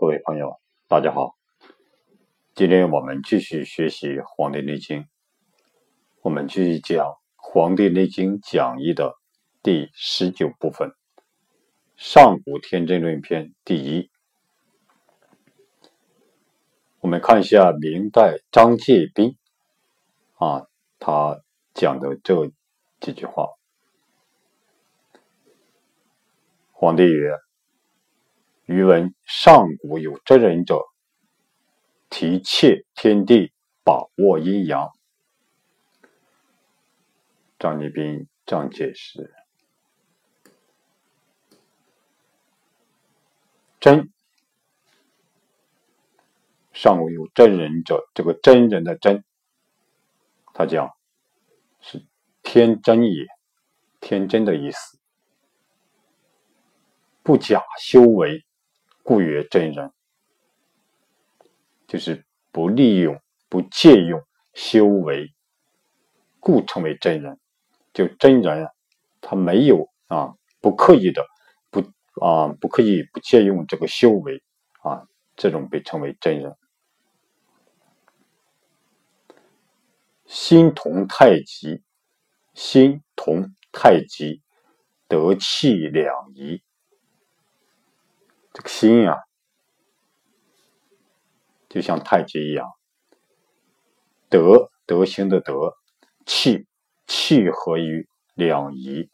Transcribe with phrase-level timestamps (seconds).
[0.00, 0.58] 各位朋友，
[0.88, 1.36] 大家好。
[2.54, 5.02] 今天我们继续学习《黄帝内经》，
[6.22, 7.06] 我们继续讲
[7.36, 9.12] 《黄帝内经讲义》的
[9.62, 10.88] 第十九部分
[11.96, 14.10] 《上古天真论篇》第一。
[17.00, 19.36] 我们看一下明代张介宾
[20.38, 20.66] 啊，
[20.98, 21.42] 他
[21.74, 22.50] 讲的这
[23.00, 23.50] 几句话。
[26.72, 27.49] 皇帝曰。
[28.70, 30.84] 余闻上古有真人者，
[32.08, 34.92] 提切天地，把握阴阳。
[37.58, 39.34] 张立斌张解释：
[43.80, 44.12] 真
[46.72, 49.24] 上古有真人者，这个真人的真，
[50.54, 50.88] 他讲
[51.80, 52.06] 是
[52.44, 53.26] 天真也，
[53.98, 55.00] 天真的意思，
[57.24, 58.44] 不假修为。
[59.02, 59.92] 故曰真人，
[61.86, 64.22] 就是不利用、不借用
[64.54, 65.32] 修为，
[66.38, 67.38] 故称为真人。
[67.92, 68.72] 就真人啊，
[69.20, 71.26] 他没有啊，不刻意的，
[71.70, 71.80] 不
[72.24, 74.42] 啊，不刻意不借用这个修为
[74.82, 76.56] 啊，这种被称为真人。
[80.24, 81.82] 心同太极，
[82.54, 84.40] 心同太极，
[85.08, 86.62] 得气两仪。
[88.52, 89.16] 这个心啊，
[91.68, 92.68] 就像太极一样，
[94.28, 95.74] 德德行的德，
[96.26, 96.66] 气
[97.06, 99.08] 气合于两仪。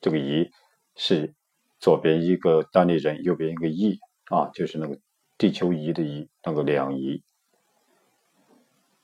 [0.00, 0.50] 这个仪
[0.96, 1.34] 是
[1.78, 4.98] 左边一个单立人，右边一个翼啊，就是那个
[5.38, 7.22] 地球仪的仪，那个两仪。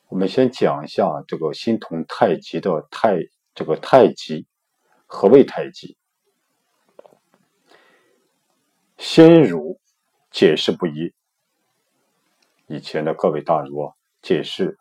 [0.08, 3.18] 我们先讲一下这个心同太极的太，
[3.54, 4.46] 这个太极
[5.04, 5.97] 何谓太极？
[9.10, 9.80] 先儒
[10.30, 11.14] 解释不一，
[12.66, 14.78] 以前的各位大儒啊，解释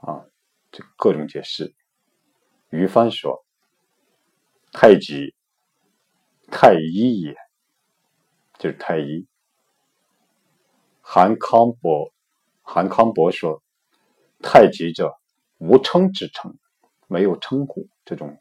[0.00, 0.24] 啊，
[0.72, 1.74] 这各种解释。
[2.70, 3.44] 于帆说
[4.72, 5.34] ：“太极，
[6.50, 7.36] 太一也，
[8.58, 9.26] 就是太医。”
[11.04, 12.10] 韩康伯，
[12.62, 13.62] 韩康伯说
[14.42, 15.18] ：“太极者，
[15.58, 16.56] 无称之称，
[17.08, 18.40] 没有称呼这种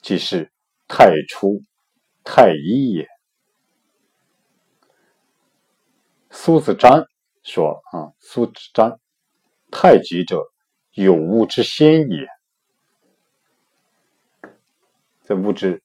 [0.00, 0.52] 即是
[0.88, 1.62] 太初、
[2.24, 3.06] 太一也。
[6.30, 7.06] 苏子瞻
[7.42, 8.98] 说：“啊，苏子瞻，
[9.70, 10.42] 太极者，
[10.92, 12.26] 有物之先也。
[15.20, 15.82] 在物质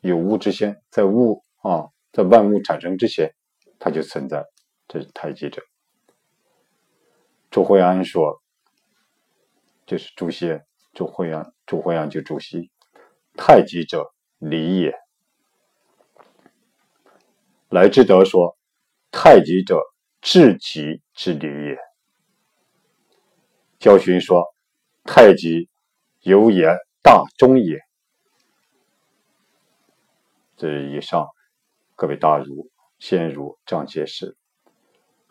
[0.00, 3.34] 有物之先，在物啊，在万物产生之前，
[3.78, 4.44] 它就存在。
[4.86, 5.62] 这是太极者。”
[7.50, 8.40] 朱慧安说
[9.84, 10.60] ：“这是朱熹。”
[10.98, 12.72] 朱惠阳，朱惠阳就主席。
[13.36, 14.92] 太极者，理也。
[17.68, 18.58] 来之德说
[19.12, 19.80] ：“太极者，
[20.20, 21.78] 至极之理也。”
[23.78, 24.42] 焦循说
[25.06, 25.68] ：“太极，
[26.22, 26.66] 有也
[27.00, 27.78] 大中也。”
[30.58, 31.28] 这以上
[31.94, 34.36] 各位大儒、先儒这样解释。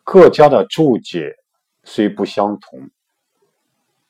[0.06, 1.35] 各家的注解
[1.83, 2.89] 虽不相同，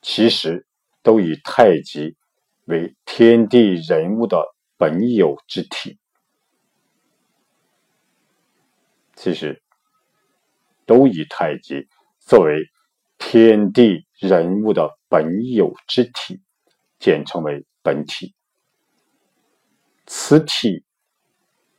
[0.00, 0.64] 其实。
[1.02, 2.16] 都以太极
[2.64, 4.44] 为天地人物的
[4.76, 5.98] 本有之体，
[9.14, 9.62] 其实
[10.84, 11.88] 都以太极
[12.18, 12.62] 作为
[13.16, 16.40] 天地人物的本有之体，
[16.98, 18.34] 简称为本体。
[20.06, 20.84] 此体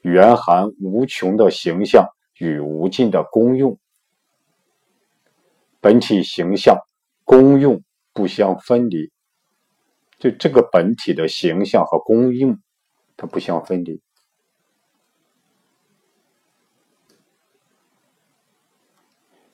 [0.02, 2.08] 蕴含无穷的形象
[2.38, 3.80] 与无尽的功用，
[5.80, 6.78] 本体形象
[7.24, 9.12] 功用不相分离。
[10.18, 12.60] 就这个本体的形象和功用，
[13.16, 14.02] 它不相分离。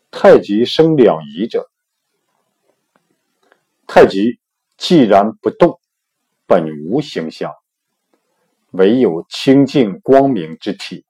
[0.09, 1.69] 太极生两仪者，
[3.85, 4.39] 太极
[4.77, 5.79] 既然不动，
[6.47, 7.53] 本无形象，
[8.71, 11.05] 唯有清净光明之体，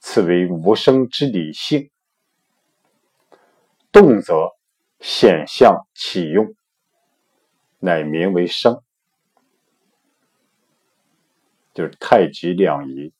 [0.00, 1.90] 此为无生之理性。
[3.92, 4.55] 动则
[5.00, 6.54] 显象起用。
[7.78, 8.82] 乃名为生，
[11.74, 13.12] 就是太极两仪。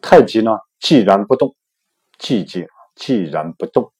[0.00, 1.56] 太极呢，既然不动，
[2.18, 3.92] 寂静，既然不动，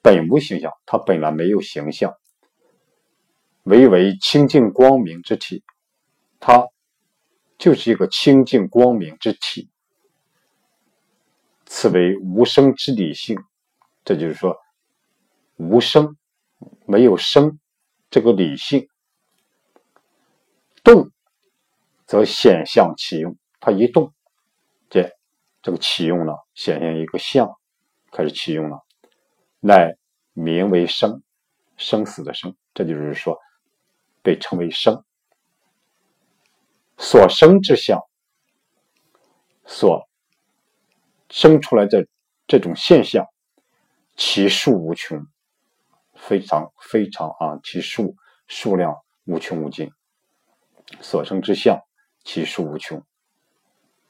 [0.00, 2.14] 本无形象，它本来没有形象，
[3.64, 5.62] 唯为清净光明之体，
[6.38, 6.68] 它
[7.58, 9.68] 就是一个清净光明之体。
[11.66, 13.36] 此为无生之理性，
[14.04, 14.56] 这就是说，
[15.60, 16.16] 无生，
[16.86, 17.58] 没有生。
[18.08, 18.88] 这个理性
[20.82, 21.12] 动，
[22.06, 23.36] 则显象启用。
[23.60, 24.12] 它一动，
[24.88, 25.12] 这
[25.62, 27.56] 这个启用呢，显现一个象，
[28.10, 28.80] 开始启用了，
[29.60, 29.96] 乃
[30.32, 31.22] 名为生，
[31.76, 33.38] 生死的生，这就是说
[34.22, 35.04] 被称为生。
[36.96, 38.00] 所生之相，
[39.66, 40.08] 所
[41.28, 42.08] 生出来的
[42.48, 43.24] 这种现象，
[44.16, 45.24] 其数无穷，
[46.20, 48.14] 非常非常啊，其数
[48.46, 48.94] 数量
[49.24, 49.90] 无穷无尽。
[51.00, 51.78] 所生之相，
[52.24, 53.02] 其数无穷。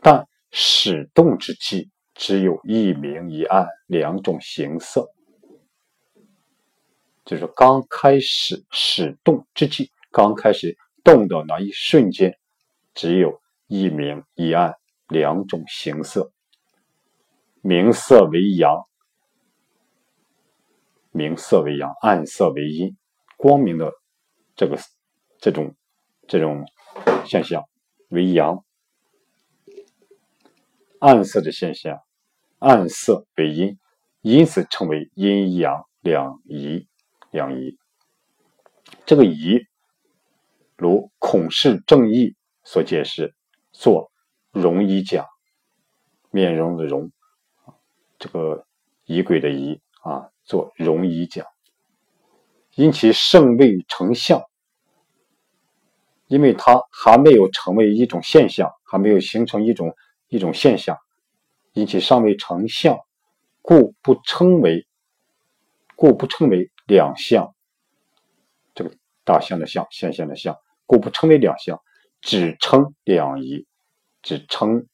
[0.02, 5.08] 但始动之际，只有一明一暗两种形色，
[7.24, 12.38] 就是刚开始始动之际，刚开始动的那一瞬间，
[12.94, 14.74] 只有一明一暗
[15.08, 16.32] 两种形色。
[17.62, 18.74] 明色为阳，
[21.20, 22.96] 明色为阳，暗色为阴。
[23.36, 23.92] 光明的
[24.56, 24.78] 这个
[25.38, 25.74] 这种
[26.26, 26.64] 这种
[27.26, 27.62] 现象
[28.08, 28.64] 为阳。
[30.98, 32.00] 暗色的现象，
[32.58, 33.78] 暗色为阴，
[34.22, 36.88] 因此称为阴阳两仪。
[37.32, 37.78] 两仪，
[39.06, 39.60] 这个仪，
[40.76, 42.34] 如孔氏正义
[42.64, 43.36] 所解释，
[43.70, 44.10] 作
[44.50, 45.26] 容仪讲，
[46.30, 47.12] 面容的容，
[48.18, 48.66] 这个
[49.04, 51.46] 仪轨的仪啊，做容仪讲，
[52.74, 54.42] 因其圣未成相，
[56.26, 59.94] 因为它还没有成为一种现象，还没有形成一种。
[60.32, 60.96] 一种现象，
[61.72, 62.96] 因其尚未成相，
[63.62, 64.86] 故不称为，
[65.96, 67.52] 故不称为两相。
[68.72, 68.94] 这个
[69.24, 70.56] 大象的象，现象的象，
[70.86, 71.80] 故不称为两相，
[72.20, 73.66] 只称两仪，
[74.22, 74.86] 只称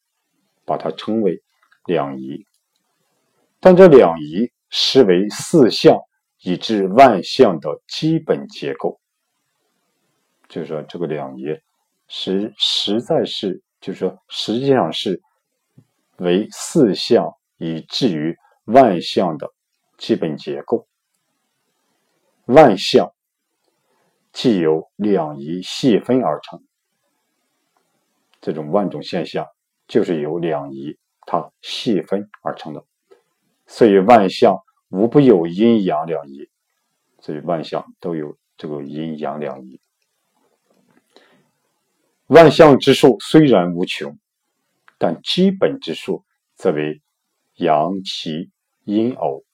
[0.64, 1.42] 把它称为
[1.84, 2.46] 两仪。
[3.60, 5.98] 但这两仪实为四象
[6.40, 9.00] 以至万象的基本结构。
[10.48, 11.44] 就是说，这个两仪
[12.08, 15.22] 实实在是，就是说，实际上是。
[16.18, 18.34] 为四象以至于
[18.64, 19.52] 万象的
[19.98, 20.88] 基本结构。
[22.46, 23.12] 万象
[24.32, 26.64] 既由两仪细分而成，
[28.40, 29.46] 这种万种现象
[29.86, 30.96] 就是由两仪
[31.26, 32.82] 它细分而成的。
[33.66, 34.58] 所以万象
[34.88, 36.48] 无不有阴阳两仪，
[37.20, 39.80] 所以万象都有这个阴阳两仪。
[42.26, 44.18] 万象之数虽然无穷。
[44.98, 46.24] 但基本之数
[46.54, 47.02] 则为
[47.56, 48.50] 阳奇
[48.84, 49.44] 阴偶。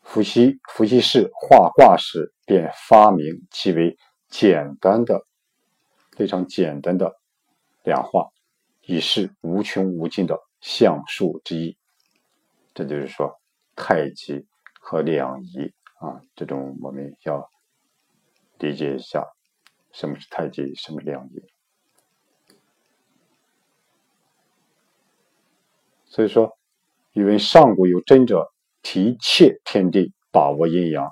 [0.00, 3.98] 伏羲伏羲氏画卦时便发明极为
[4.28, 5.26] 简单的、
[6.12, 7.16] 非常简单的
[7.82, 8.30] 量画，
[8.86, 11.76] 已是无穷无尽的象数之一。
[12.74, 13.40] 这就是说，
[13.76, 14.46] 太极
[14.80, 17.48] 和两仪啊，这种我们要
[18.58, 19.26] 理解一下，
[19.92, 21.42] 什么是太极，什么是两仪。
[26.04, 26.58] 所以说，
[27.12, 28.52] 因为上古有真者
[28.82, 31.06] 提切天地，把握阴阳，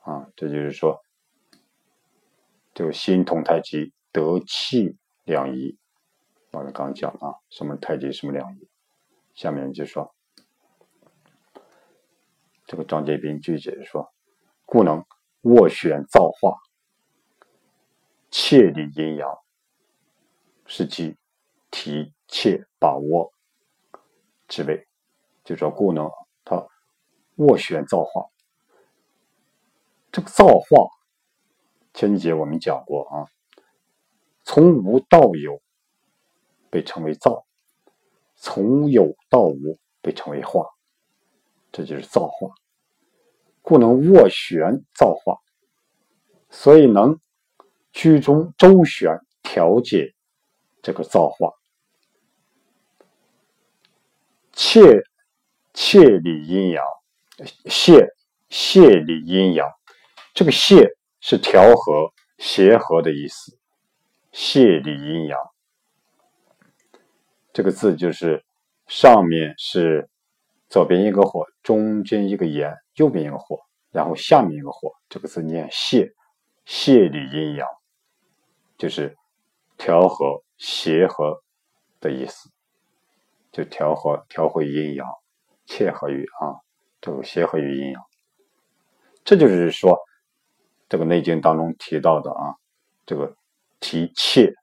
[0.00, 1.00] 啊，这就是说，
[2.74, 5.78] 就心通太极，得气两仪。
[6.52, 8.68] 我们刚讲啊，什么太极，什么两仪。
[9.32, 10.14] 下面就说，
[12.66, 14.12] 这个张介宾句解说，
[14.66, 15.02] 故能
[15.40, 16.58] 斡旋造化，
[18.30, 19.38] 切理阴阳，
[20.66, 21.16] 是即
[21.70, 23.32] 提切把握。
[24.46, 24.86] 之位，
[25.44, 26.10] 就说故能
[26.44, 26.68] 他
[27.38, 28.26] 斡旋造化。
[30.10, 30.90] 这个造化，
[31.94, 33.24] 前几节我们讲过啊，
[34.44, 35.61] 从无到有
[36.72, 37.44] 被称为造，
[38.34, 40.64] 从有到无被称为化，
[41.70, 42.48] 这就是造化。
[43.60, 45.36] 故能斡旋造化，
[46.48, 47.20] 所以能
[47.92, 50.14] 居中周旋调节
[50.80, 51.52] 这个造化。
[54.54, 55.04] 切
[55.74, 56.82] 切理阴阳，
[57.66, 58.08] 谢
[58.48, 59.68] 谢理阴阳，
[60.32, 63.58] 这个谢是调和、协和的意思。
[64.32, 65.38] 谢理阴阳，
[67.52, 68.44] 这个字就是
[68.86, 70.08] 上面是
[70.68, 73.58] 左边一个火，中间一个言，右边一个火，
[73.90, 74.92] 然后下面一个火。
[75.08, 76.12] 这个字念泄”，
[76.64, 77.68] 泄理阴阳，
[78.78, 79.16] 就是
[79.76, 81.42] 调和、协和
[82.00, 82.50] 的意思。
[83.52, 85.06] 就调和调和阴阳，
[85.66, 86.56] 切合于啊，
[87.02, 88.02] 这个协和于阴阳，
[89.24, 90.00] 这就是说，
[90.88, 92.56] 这个《内经》当中提到的啊，
[93.04, 93.36] 这个
[93.78, 94.54] 提切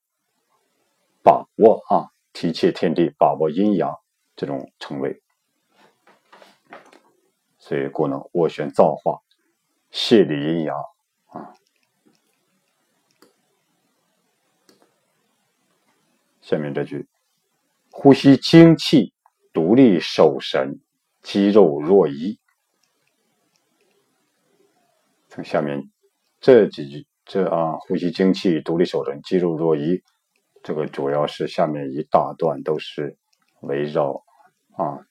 [1.22, 3.96] 把握啊，提切天地把握阴阳
[4.36, 5.22] 这种称谓。
[7.58, 9.20] 所以故能斡旋造化
[9.92, 10.76] 泄理阴阳。
[11.28, 11.54] 啊
[16.42, 17.08] 下面这句
[17.92, 19.14] 呼吸精气
[19.54, 20.80] 独立守神
[21.22, 22.40] 肌肉若一。
[25.28, 25.92] 从下面
[26.42, 30.02] 这几句这啊呼吸精气独立守神肌肉若一。
[30.62, 33.18] 这个主要是下面一大段都是
[33.62, 34.24] 围绕
[34.78, 35.06] 啊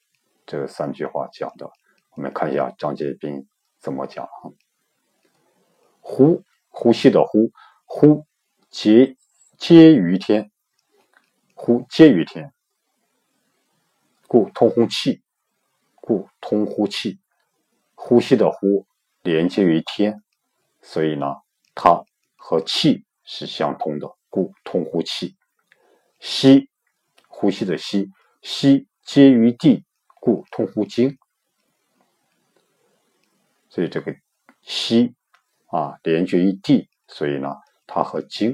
[0.46, 1.70] 这三句话讲的。
[2.10, 3.46] 我们看一下张杰斌
[3.78, 4.50] 怎么讲啊？
[6.00, 7.50] 呼，呼吸的呼，
[7.84, 8.26] 呼，
[8.70, 9.16] 皆
[9.56, 10.50] 皆于天，
[11.54, 12.52] 呼皆于天，
[14.26, 15.22] 故通呼气，
[15.94, 17.20] 故通呼气，
[17.94, 18.86] 呼吸的呼
[19.22, 20.22] 连接于天，
[20.82, 21.36] 所以呢，
[21.74, 22.04] 它
[22.36, 25.37] 和气是相通的，故通呼气。
[26.18, 26.68] 吸，
[27.28, 28.10] 呼吸的吸，
[28.42, 29.84] 吸皆于地，
[30.20, 31.16] 故通乎经。
[33.68, 34.14] 所以这个
[34.62, 35.14] 吸
[35.66, 37.54] 啊连接于地，所以呢
[37.86, 38.52] 它和经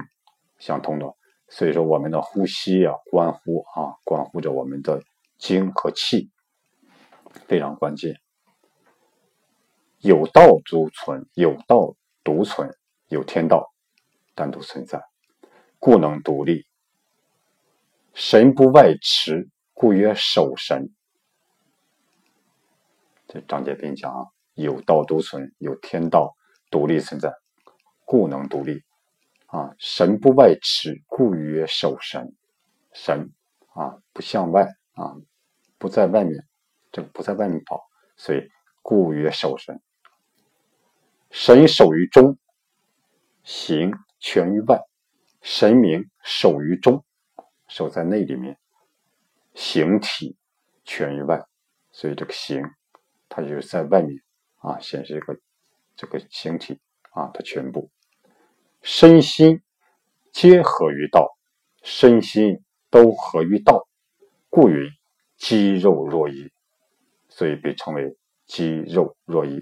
[0.59, 1.15] 相通的。
[1.47, 5.01] 所以说我们的呼吸啊，关乎啊关乎着我们的
[5.37, 6.31] 经和气，
[7.47, 8.19] 非常关键。
[9.99, 12.69] 有道独存，有道独存，
[13.07, 13.73] 有天道
[14.35, 15.01] 单独存在，
[15.79, 16.65] 故能独立。
[18.15, 20.89] 神不外驰，故曰守神。
[23.27, 24.27] 这张杰斌讲啊。
[24.53, 26.33] 有道独存，有天道
[26.71, 27.33] 独立存在，
[28.05, 28.85] 故能独立。
[29.47, 32.33] 啊，神不外驰，故曰守神。
[32.93, 33.33] 神
[33.73, 35.17] 啊，不向外啊，
[35.77, 36.47] 不在外面，
[36.93, 37.81] 这个不在外面跑，
[38.15, 38.47] 所以
[38.81, 39.81] 故曰守神。
[41.31, 42.37] 神守于中，
[43.43, 43.91] 行
[44.21, 44.79] 全于外。
[45.41, 47.03] 神明守于中，
[47.67, 48.57] 守在内里面，
[49.53, 50.35] 形体
[50.83, 51.45] 全于外，
[51.91, 52.61] 所以这个形，
[53.29, 54.21] 它就是在外面。
[54.57, 55.37] 啊，显示一个
[55.95, 56.79] 这个形体
[57.11, 57.91] 啊，它全部
[58.81, 59.61] 身心
[60.31, 61.37] 皆合于道，
[61.83, 63.87] 身心都合于道，
[64.49, 64.89] 故云
[65.37, 66.51] 肌肉若一，
[67.29, 68.17] 所以被称为
[68.47, 69.61] 肌肉若一，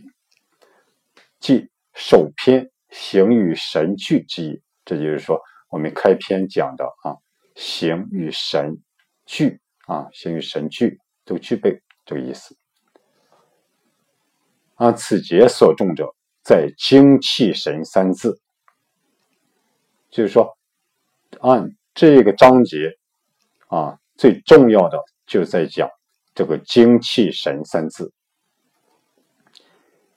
[1.41, 4.62] 即首篇形与神俱之意。
[4.86, 7.17] 这就是说，我们开篇讲的啊，
[7.55, 8.77] 形与神
[9.25, 12.57] 俱啊，形与神俱都具备这个意思。
[14.75, 18.41] 啊此节所重者，在精气神三字，
[20.10, 20.57] 就是说，
[21.41, 22.98] 按这个章节
[23.67, 25.89] 啊，最重要的就在讲
[26.33, 28.12] 这个精气神三字，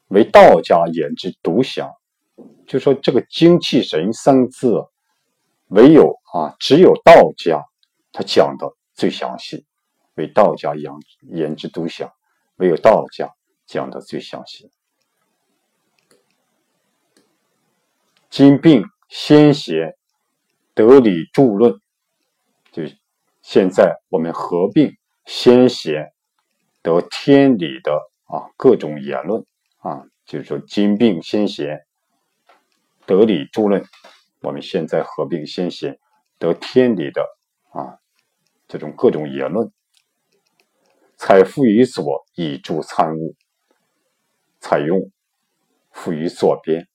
[0.09, 1.91] 为道家言之独详。
[2.67, 4.83] 就说这个精气神三字，
[5.69, 7.65] 唯有啊，只有道家
[8.13, 9.67] 他讲的最详细，
[10.15, 12.13] 为道家言言之独详，
[12.57, 13.33] 唯有道家。
[13.69, 14.71] 讲的最详细，
[18.31, 19.97] 今病先贤
[20.73, 21.81] 得理著论，
[22.71, 22.85] 就
[23.43, 26.13] 现在我们合并先贤
[26.81, 27.93] 得天理的
[28.27, 29.45] 啊各种言论
[29.79, 31.85] 啊，就是说今病先贤
[33.05, 33.85] 得理著论，
[34.41, 35.99] 我们现在合并先贤
[36.39, 37.23] 得天理的
[37.71, 37.99] 啊
[38.69, 39.73] 这种各种言论，
[41.17, 43.35] 采复于左以助参悟。
[44.59, 45.13] 采用
[45.93, 46.89] 赋予左边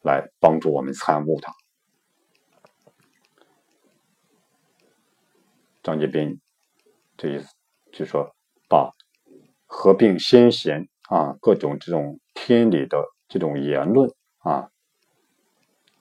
[0.00, 1.52] 来帮助我们参悟它。
[5.82, 6.40] 张杰斌
[7.18, 7.48] 这意思
[7.92, 8.34] 就说，
[8.70, 8.90] 把
[9.66, 14.70] 合并先贤啊各种这种天理的这种言论啊，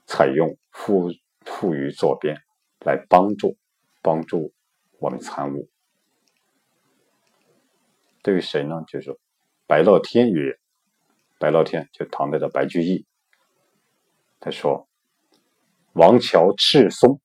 [0.08, 1.12] 采用赋
[1.46, 2.42] 赋予左边
[2.80, 3.56] 来帮助
[4.02, 4.52] 帮助
[4.98, 5.70] 我们参悟。
[8.24, 8.84] 对于谁呢？
[8.88, 9.16] 就是
[9.68, 10.58] 白乐天曰。
[11.40, 13.06] 白乐天就唐代的白居易，
[14.40, 14.90] 他说
[15.94, 17.22] ：“王乔赤松，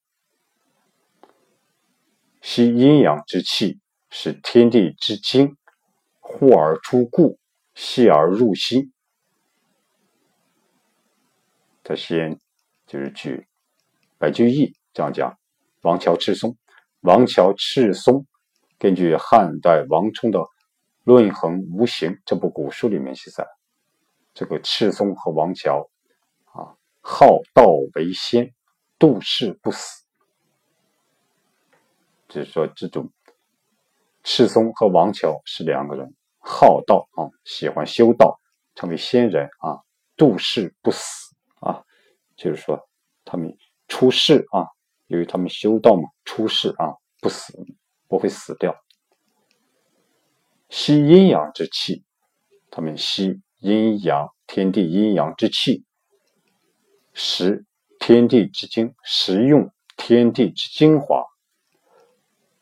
[2.42, 5.56] 吸阴阳之气，使天地之精
[6.20, 7.38] 呼而出故，
[7.74, 8.92] 吸而入心。”
[11.82, 12.38] 他先
[12.92, 13.48] 就是据
[14.18, 15.38] 白居易这样讲
[15.80, 16.58] ：“王乔赤松，
[17.00, 18.26] 王乔赤松，
[18.78, 20.40] 根据汉代王充的
[21.02, 23.46] 《论衡无形》这部古书里面记载。”
[24.34, 25.88] 这个赤松和王乔
[26.52, 28.52] 啊，好道为先，
[28.98, 30.04] 度世不死。
[32.28, 33.10] 就是说，这种
[34.22, 38.38] 赤松和王乔是两个人，好道啊，喜欢修道，
[38.74, 39.80] 成为仙人啊，
[40.14, 41.31] 度世不死。
[42.42, 42.88] 就是说，
[43.24, 43.56] 他们
[43.86, 44.66] 出世啊，
[45.06, 47.52] 由于他们修道嘛，出世啊，不死，
[48.08, 48.74] 不会死掉。
[50.68, 52.02] 吸阴阳之气，
[52.70, 53.40] 他们吸。
[53.60, 55.84] 阴阳天地阴阳之气，
[57.12, 57.64] 食
[58.00, 61.24] 天地之精，食用天地之精华，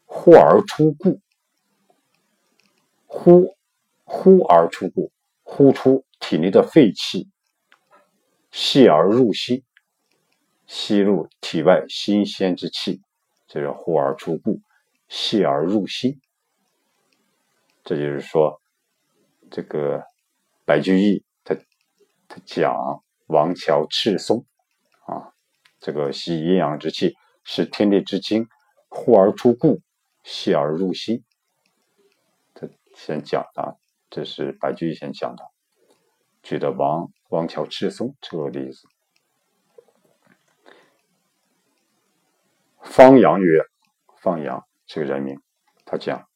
[0.05, 1.23] 呼而出故，
[3.07, 3.57] 呼
[4.05, 5.11] 呼而出故，
[5.43, 7.31] 呼出体内的废气，
[8.51, 9.65] 吸而入息，
[10.71, 13.03] 吸入体外新鲜之气，
[13.49, 14.61] 这是呼而出故，
[15.09, 16.21] 吸而入息。
[17.83, 18.63] 这就是说，
[19.51, 20.05] 这个
[20.65, 21.57] 白居易他
[22.29, 24.47] 他讲王乔赤松
[25.07, 25.35] 啊，
[25.81, 28.47] 这个吸阴阳之气，是天地之精，
[28.89, 29.83] 呼而出故。
[30.23, 31.25] 细而入心，
[32.55, 33.77] 他先讲的，
[34.09, 35.43] 这是白居易先讲的，
[36.43, 38.87] 举的王王乔赤松这个例子。
[42.91, 43.63] 方阳曰
[44.21, 45.41] ：“方阳这个人名，
[45.85, 46.27] 他讲，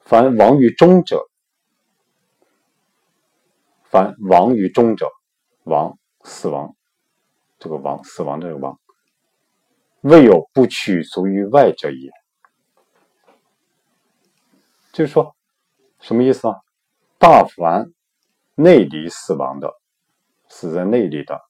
[0.00, 1.26] 凡亡于中者，
[3.84, 5.10] 凡亡于中者，
[5.62, 6.76] 亡死亡，
[7.58, 8.78] 这个亡死亡这个亡，
[10.02, 12.10] 未有不取足于外者也。”
[14.92, 15.34] 就是说，
[15.98, 16.56] 什么意思啊？
[17.18, 17.90] 大凡
[18.54, 19.72] 内里死亡的，
[20.50, 21.40] 死在内里的，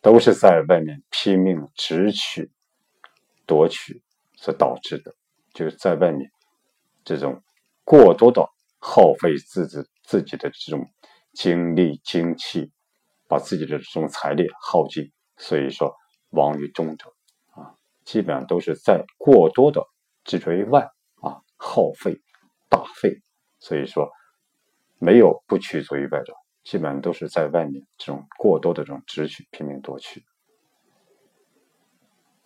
[0.00, 2.52] 都是在外面拼命直取、
[3.48, 4.00] 夺取
[4.36, 5.12] 所导致的。
[5.52, 6.30] 就是在外面
[7.02, 7.42] 这种
[7.82, 10.86] 过多的耗费自己自己的这种
[11.32, 12.70] 精力、精气，
[13.26, 15.10] 把自己的这种财力耗尽。
[15.36, 15.92] 所以说，
[16.30, 17.12] 亡于中者
[17.50, 17.74] 啊，
[18.04, 19.84] 基本上都是在过多的
[20.22, 20.82] 执着于外
[21.22, 22.20] 啊，耗费。
[22.70, 23.22] 大费，
[23.60, 24.10] 所以说
[24.98, 30.22] 没有不取足于外者，基本上都是在外面这种过多的这种直取、拼命夺取。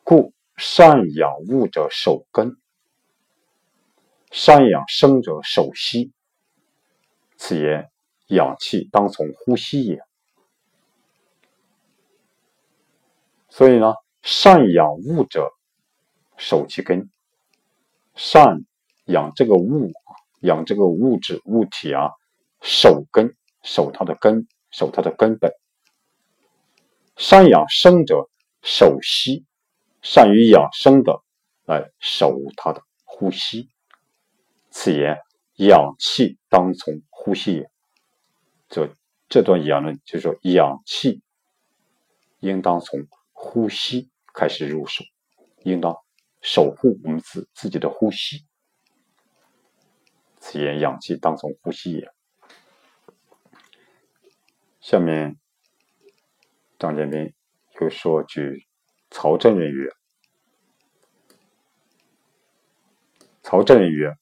[0.05, 0.33] 故
[0.65, 2.57] 善养物者守根，
[4.31, 6.13] 善养生者守息。
[7.37, 7.91] 此言
[8.29, 10.01] 养气当从呼吸也。
[13.49, 13.93] 所以呢，
[14.23, 15.51] 善养物者
[16.37, 17.11] 守其根，
[18.15, 18.65] 善。
[19.07, 19.91] 养这个物，
[20.43, 22.13] 养这个物质物体啊，
[22.61, 23.35] 守根，
[23.65, 25.53] 守它的根，守它的根本。
[27.17, 28.31] 善养生者
[28.63, 29.45] 守息，
[30.03, 31.23] 善于养生的
[31.65, 33.71] 来守它的呼吸。
[34.71, 35.17] 此言
[35.57, 37.71] 养气当从呼吸也。
[38.69, 38.95] 这
[39.29, 41.23] 这段言论就是说，养气
[42.41, 45.05] 应当从呼吸开始入手，
[45.63, 45.95] 应当
[46.41, 48.47] 守护我们自自己的呼吸。
[50.41, 52.11] 此言养气当从呼吸也。
[54.81, 55.39] 下面
[56.79, 57.33] 张建斌
[57.81, 58.67] 又说句
[59.13, 59.91] ：“曹真人曰
[63.45, 64.17] ：‘曹真人曰，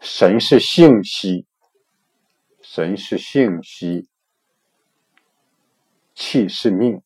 [0.00, 1.46] 神是性息，
[2.62, 4.08] 神是性息，
[6.14, 7.02] 气是命，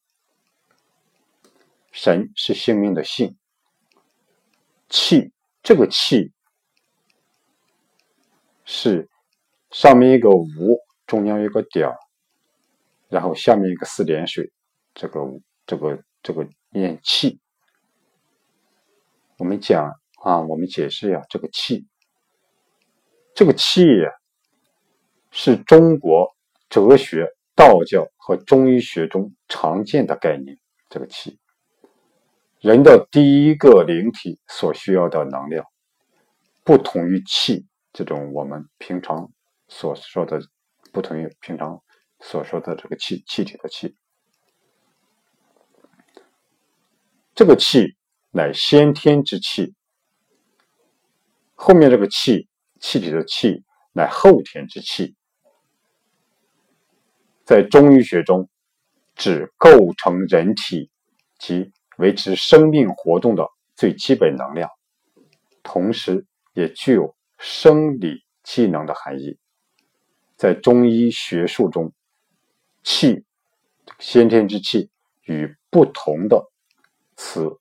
[1.90, 3.36] 神是性命的性，
[4.88, 6.32] 气这个气。’”
[8.64, 9.08] 是
[9.70, 11.90] 上面一个无，中央一个点，
[13.08, 14.50] 然后下面一个四点水，
[14.94, 15.20] 这个
[15.66, 17.40] 这个这个念气。
[19.38, 19.90] 我们讲
[20.22, 21.86] 啊，我们解释呀，这个气，
[23.34, 24.10] 这个气呀
[25.30, 26.34] 是中国
[26.68, 30.58] 哲学、道教和中医学中常见的概念。
[30.88, 31.38] 这个气，
[32.60, 35.64] 人的第一个灵体所需要的能量，
[36.62, 37.66] 不同于气。
[37.92, 39.32] 这种我们平常
[39.68, 40.40] 所说的，
[40.92, 41.82] 不同于平常
[42.20, 43.96] 所说的这个气气体的气，
[47.36, 47.94] 这个气
[48.30, 49.74] 乃先天之气，
[51.54, 52.48] 后面这个气
[52.80, 55.14] 气体的气乃后天之气，
[57.44, 58.48] 在中医学中，
[59.14, 59.68] 指构
[59.98, 60.90] 成人体
[61.38, 64.68] 及维持生命活动的最基本能量，
[65.62, 67.14] 同时也具有。
[67.38, 69.36] 生理机能的含义，
[70.36, 71.92] 在中医学术中，
[72.82, 73.26] 气
[73.98, 74.88] 先天之气
[75.24, 76.50] 与不同的
[77.16, 77.58] 词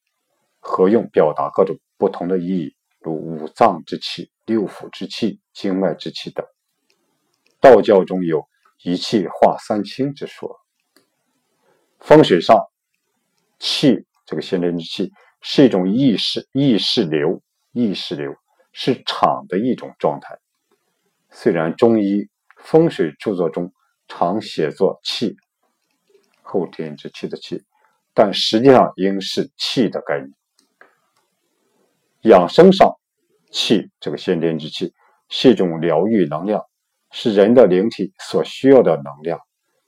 [0.60, 6.46] 合用，表达各种不同的意义，如五脏之气、六腑之气、经脉之气等。
[7.60, 8.48] 道教中有
[8.84, 10.60] 一气化三清之说。
[12.00, 12.58] 风水上，
[13.58, 17.42] 气这个先天之气是一种意识意识流，
[17.72, 18.36] 意识流。
[18.78, 20.38] 是场的一种状态。
[21.32, 23.72] 虽然中医风水著作中
[24.10, 25.38] 常写作气，
[26.42, 27.64] 后天之气的气，
[28.16, 30.32] 但实际上应是气的概念。
[32.22, 32.96] 养生上，
[33.52, 34.92] 气这个先天之气
[35.30, 36.64] 是一种疗愈能量，
[37.12, 39.40] 是人的灵体所需要的能量，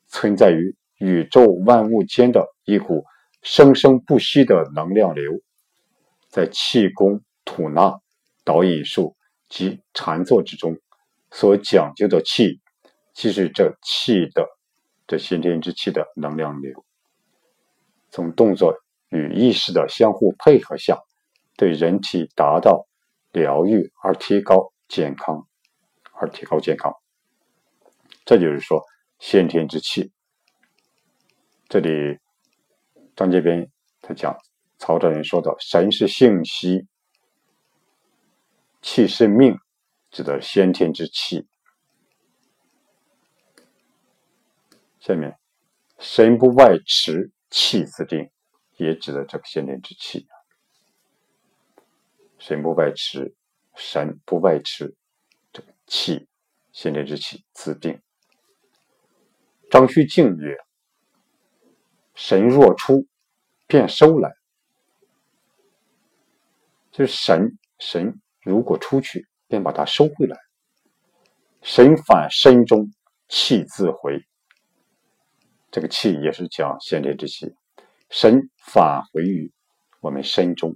[0.07, 3.03] 存在于宇宙万物间的一股
[3.41, 5.31] 生生不息的能量流，
[6.29, 7.99] 在气功、吐纳。
[8.43, 9.17] 导引术
[9.49, 10.77] 及禅坐之中
[11.31, 12.61] 所讲究的气，
[13.13, 14.47] 即是这气的
[15.05, 16.85] 这先天之气的能量流。
[18.17, 18.75] 从动作
[19.09, 20.97] 与意识的相互配合下，
[21.55, 22.87] 对人体达到
[23.31, 25.47] 疗愈而提高健康，
[26.13, 26.91] 而提高健康。
[28.25, 28.83] 这就是说，
[29.19, 30.11] 先天之气。
[31.69, 32.17] 这里
[33.15, 33.69] 张杰斌
[34.01, 34.35] 他讲，
[34.79, 36.87] 曹大人说的“神是性息，
[38.81, 39.55] 气是命”，
[40.09, 41.47] 指的先天之气。
[44.99, 45.37] 下面
[45.99, 48.29] “神不外驰，气自定”，
[48.77, 50.27] 也指的这个先天之气。
[52.39, 53.35] 神不外持，
[53.75, 54.95] 神不外持，
[55.51, 56.27] 这个气，
[56.71, 58.01] 先天之气自定。
[59.69, 60.57] 张虚静曰
[62.15, 63.05] ：“神若出，
[63.65, 64.33] 便收来。
[66.91, 70.37] 就是神，神如果出去，便把它收回来。
[71.61, 72.91] 神返身中，
[73.27, 74.25] 气自回。
[75.71, 77.55] 这个气也是讲先天之气。
[78.09, 79.51] 神返回于
[79.99, 80.75] 我们身中，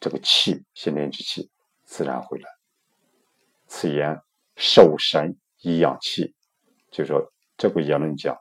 [0.00, 1.50] 这个气，先天之气
[1.84, 2.48] 自然回来。
[3.66, 4.20] 此言
[4.56, 6.34] 守神以养气，
[6.90, 8.36] 就说。”这个言论讲，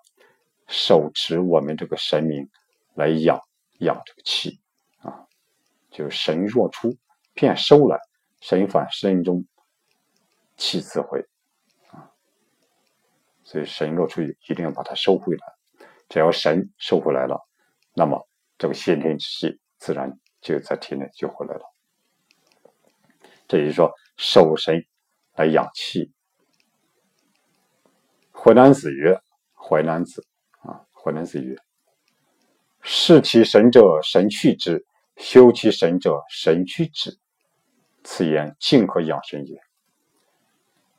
[0.68, 2.50] 手持我们这个神明
[2.96, 3.40] 来养
[3.78, 4.60] 养这个气
[4.98, 5.28] 啊，
[5.92, 6.98] 就是神若出，
[7.36, 7.96] 便收来；
[8.42, 9.46] 神返身中，
[10.58, 11.24] 气自回
[11.92, 12.10] 啊。
[13.44, 15.53] 所以神若出去，一定要把它收回来。
[16.10, 17.40] 只要神收回来了，
[17.94, 20.12] 那么这个先天之气自然
[20.42, 21.62] 就在体内就回来了。
[23.48, 24.86] 这也就是说，守神
[25.36, 26.12] 来养气。
[28.32, 29.20] 淮南子曰
[29.54, 30.26] ：“淮南子
[30.62, 31.56] 啊，淮南子曰
[32.82, 34.78] ：‘视其神者，神去之；
[35.18, 37.18] 修其神者，神去之。
[38.04, 39.62] 此言静可养神也。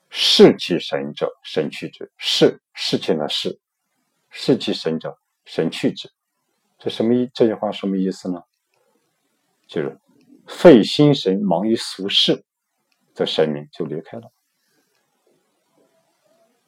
[0.09, 2.11] 视其神者，神去之。
[2.17, 3.61] 视事情的视，
[4.37, 6.11] 视其神者，神去之。
[6.77, 7.31] 这什么意？
[7.33, 8.43] 这句话什么意思呢？
[9.69, 9.97] 就是
[10.49, 12.45] 废心神，忙于俗事，
[13.15, 14.33] 这神明就离开了。”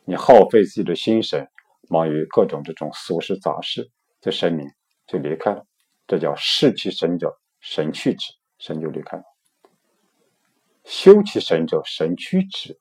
[0.07, 1.49] 你耗费自己的心神，
[1.89, 4.71] 忙于各种这种俗事杂事，这神明
[5.09, 5.67] 就离开了。
[6.07, 9.25] 这叫视其神者，神去之，神就离开了。
[10.85, 12.79] 修其神者，神趋之。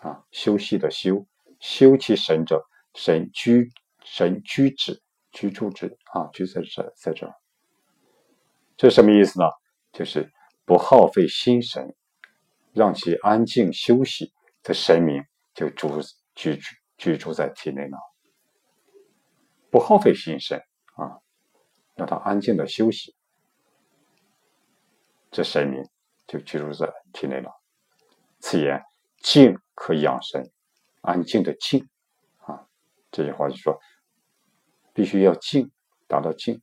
[0.00, 1.26] 啊，休息的休，
[1.60, 2.64] 修其神者，
[2.98, 3.70] 神居，
[4.02, 5.96] 神居止，居住之。
[6.12, 7.32] 啊，居在这，在这。
[8.76, 9.46] 这什么意思呢？
[9.92, 10.32] 就是
[10.64, 11.94] 不耗费心神，
[12.72, 14.32] 让其安静休息
[14.64, 15.22] 的神明。
[15.54, 16.00] 就住
[16.36, 17.98] 居住居住在体内了，
[19.70, 20.62] 不耗费心神
[20.94, 21.18] 啊，
[21.96, 23.16] 让他安静的休息，
[25.32, 25.84] 这神明
[26.28, 27.50] 就居住在体内了。
[28.38, 28.80] 此言
[29.20, 30.48] 静可养神，
[31.00, 31.88] 安静的静，
[33.10, 33.78] 这句话就说
[34.92, 35.70] 必须要静，
[36.06, 36.60] 达到静，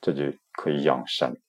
[0.00, 1.40] 这就可以养神。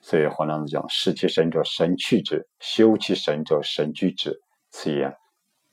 [0.00, 4.40] 所以《黄老子》讲：“失其神者，神去之；修其神者，神居之。
[4.70, 5.16] 此言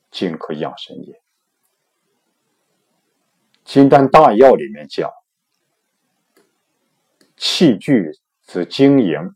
[0.09, 1.13] 静可养神也。”
[3.63, 5.11] 《金丹大要》里面讲
[7.37, 9.35] ：“气聚则精盈，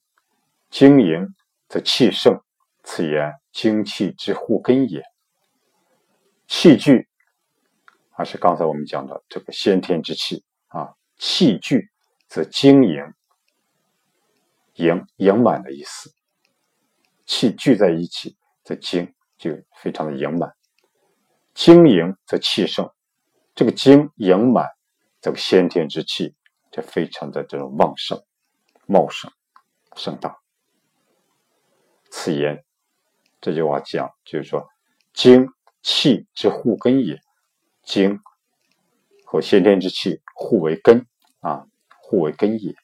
[0.72, 1.28] 精盈
[1.67, 2.41] 则气盛。
[2.84, 5.04] 此言精气之互根也。”
[6.48, 7.08] 气聚，
[8.10, 11.90] 还是刚才我们讲的这个先天之气啊，气聚
[12.28, 13.14] 则精盈。
[14.76, 16.14] 盈盈满的意思，
[17.26, 20.52] 气聚在一起，则精就非常的盈满；
[21.56, 22.88] 精盈则气盛，
[23.56, 24.70] 这个精盈满，
[25.20, 26.36] 这个先天之气
[26.72, 28.24] 就非常的这种旺盛、
[28.86, 29.32] 茂盛、
[29.96, 30.38] 盛大。
[32.12, 32.64] 此言
[33.42, 34.64] 这句话讲，就是说，
[35.12, 35.48] 精
[35.82, 37.22] 气之互根也，
[37.84, 38.20] 精
[39.26, 41.06] 和先天之气互为根
[41.40, 41.68] 啊，
[42.02, 42.76] 互为根也。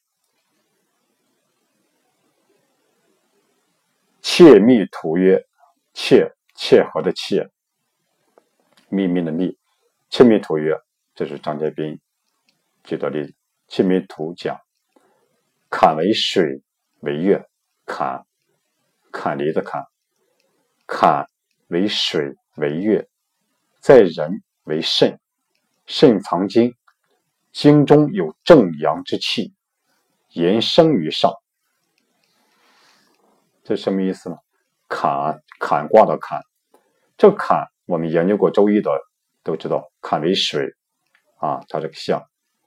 [4.22, 5.46] 切密图曰
[5.94, 7.52] ：“切切合的切，
[8.90, 9.58] 秘密的密。
[10.10, 10.80] 切密图曰，
[11.14, 12.00] 这是张介宾
[12.84, 13.34] 举的例子。
[13.68, 14.60] 切密图讲，
[15.70, 16.62] 坎为水
[17.00, 17.48] 为月，
[17.86, 18.26] 坎
[19.12, 19.84] 坎离的坎，
[20.88, 21.28] 坎
[21.68, 23.08] 为水为月，
[23.80, 25.20] 在人为肾，
[25.86, 26.76] 肾藏精，
[27.52, 29.54] 精中有正阳之气，
[30.30, 31.34] 言生于上。”
[33.64, 34.38] 这什么意思呢？
[34.90, 36.42] 坎坎卦的坎，
[37.18, 38.92] 这坎我们研究过周易的
[39.42, 40.76] 都知道，坎为水
[41.38, 42.22] 啊，它这个象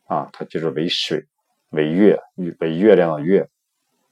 [0.07, 1.27] 啊，它就是为水
[1.70, 2.18] 为月
[2.59, 3.49] 为月亮的月，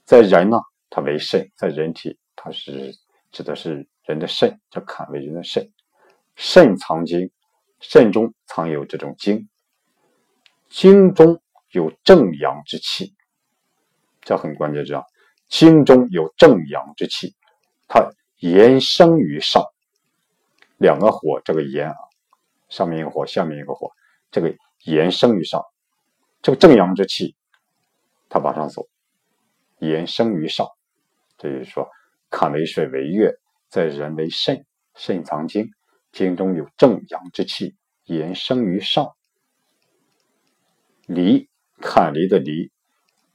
[0.04, 0.58] 在人呢，
[0.90, 2.94] 它为肾，在人体它是
[3.32, 5.73] 指的是人的肾，叫坎为人的肾。
[6.37, 7.31] 肾藏精，
[7.81, 9.49] 肾中藏有这种精，
[10.69, 11.40] 精中
[11.71, 13.14] 有正阳之气，
[14.21, 15.05] 这很关键，这样
[15.49, 17.35] 精中有正阳之气，
[17.87, 19.62] 它炎生于上，
[20.79, 21.97] 两个火，这个炎啊，
[22.69, 23.93] 上面一个火，下面一个火，
[24.33, 24.53] 这个
[24.85, 25.62] 炎生于上，
[26.43, 27.37] 这个正阳之气，
[28.29, 28.88] 它往上走，
[29.79, 30.67] 炎生于上。
[31.38, 31.88] 这就是说，
[32.31, 33.33] 坎为水为月，
[33.74, 35.68] 在人为肾，肾藏精，
[36.12, 39.16] 精中有正阳之气，延生于上。
[41.08, 41.48] 离，
[41.80, 42.70] 坎离的离，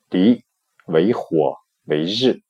[0.10, 0.46] 离
[0.86, 2.42] 为火为日，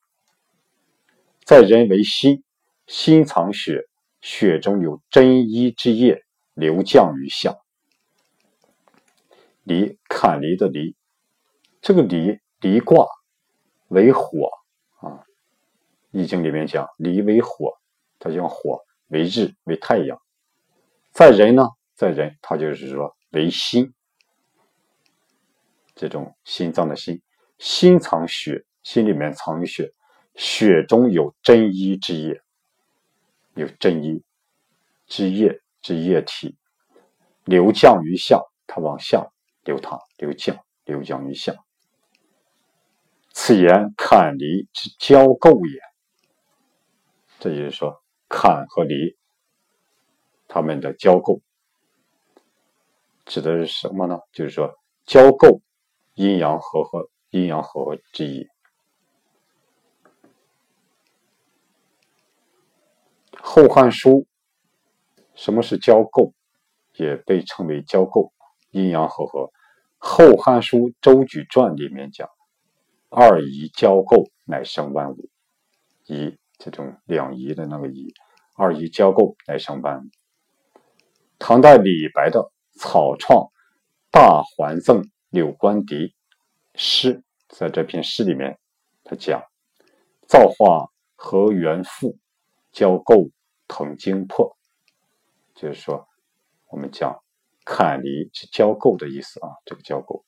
[1.44, 2.44] 在人为心，
[2.86, 3.88] 心藏血，
[4.20, 6.22] 血中有真一之液
[6.54, 7.56] 流降于下。
[9.64, 10.94] 离，坎离的离，
[11.82, 13.04] 这个离离卦
[13.88, 14.48] 为火
[15.00, 15.26] 啊。
[16.12, 17.79] 易经里面讲，离为火，
[18.20, 18.78] 它用火
[19.08, 20.20] 为日为太阳，
[21.10, 23.92] 在人呢，在人，它就是说为心，
[25.96, 27.20] 这种心脏的心，
[27.58, 29.92] 心藏血，心里面藏血，
[30.34, 32.40] 血中有真一之液，
[33.54, 34.22] 有真一
[35.06, 36.56] 之液之液体，
[37.44, 39.26] 流降于下，它往下
[39.64, 41.54] 流淌，流降，流降于下。
[43.32, 45.80] 此言坎离之交构也。
[47.38, 49.16] 这就是说，坎和离，
[50.46, 51.40] 它们的交构，
[53.26, 54.20] 指的是什么呢？
[54.32, 55.60] 就是说，交构，
[56.14, 58.46] 阴阳和合，阴阳和合之意。
[63.42, 64.10] 《后汉书》
[65.34, 66.32] 什么是交构？
[66.94, 68.32] 也被称为交构，
[68.70, 69.40] 阴阳和合。
[69.98, 72.28] 《后汉书·周举传》里面讲
[73.10, 75.28] ：“二仪交构，乃生万物。”
[76.06, 76.39] 仪。
[76.60, 78.12] 这种两仪的那个仪，
[78.54, 80.10] 二仪交构来上班。
[81.38, 83.50] 唐代李白的草创
[84.10, 86.14] 大还赠柳官狄
[86.74, 88.58] 诗，在这篇诗里面，
[89.04, 89.42] 他讲
[90.28, 92.18] 造化和元复，
[92.70, 93.30] 交构
[93.66, 94.54] 腾精魄，
[95.54, 96.06] 就是说
[96.68, 97.22] 我们讲
[97.64, 100.26] 坎离是交构的意思啊，这个交构。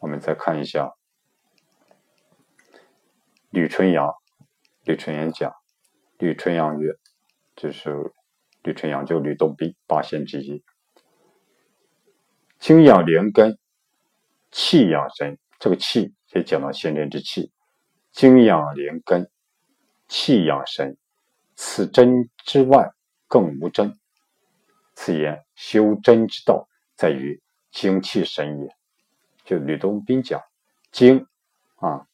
[0.00, 0.94] 我们再看一下。
[3.50, 4.14] 吕纯阳，
[4.84, 5.52] 吕纯阳讲，
[6.18, 6.92] 吕纯阳曰
[7.56, 8.12] ：“就是
[8.62, 10.62] 吕纯阳，就吕洞宾八仙之一。
[12.60, 13.58] 精养灵根，
[14.52, 15.36] 气养神。
[15.58, 17.50] 这个气也讲到先天之气。
[18.12, 19.28] 精养灵根，
[20.06, 20.96] 气养神。
[21.56, 22.88] 此真之外，
[23.26, 23.98] 更无真。
[24.94, 28.76] 此言修真之道，在于精气神也。
[29.44, 30.40] 就吕洞宾讲，
[30.92, 31.26] 精
[31.76, 32.06] 啊。”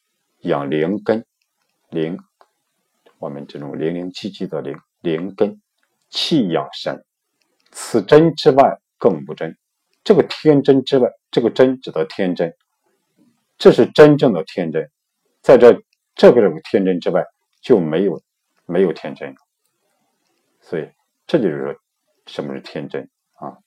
[0.47, 1.27] 养灵根，
[1.91, 2.19] 灵，
[3.19, 5.61] 我们这种零零七七的灵，灵根，
[6.09, 7.05] 气养神，
[7.71, 9.57] 此真之外更不真。
[10.05, 12.55] 这个天真之外，这个真指的天真，
[13.59, 14.89] 这是真正的天真。
[15.43, 15.73] 在这
[16.15, 17.25] 这个这个天真之外，
[17.61, 18.23] 就没有
[18.67, 19.35] 没有天真。
[20.61, 20.89] 所以
[21.27, 21.75] 这就是说，
[22.27, 23.59] 什么是天真啊？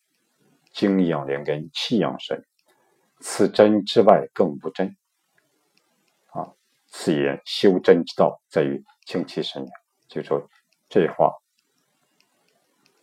[0.71, 2.45] 精养灵根，气养神，
[3.19, 4.95] 此真之外更不真。
[6.89, 9.71] 此言修真之道，在于精气神也。
[10.07, 10.49] 就说
[10.89, 11.31] 这话，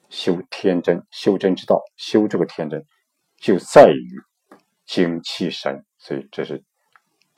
[0.09, 2.85] 修天真，修真之道，修这个天真，
[3.37, 4.20] 就在于
[4.85, 5.85] 精气神。
[5.99, 6.64] 所以这是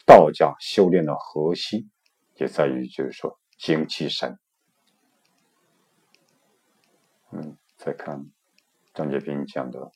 [0.07, 1.91] 道家修炼的核心，
[2.37, 4.39] 也在于就是说精气神。
[7.31, 8.25] 嗯，再看
[8.95, 9.81] 张杰斌讲的《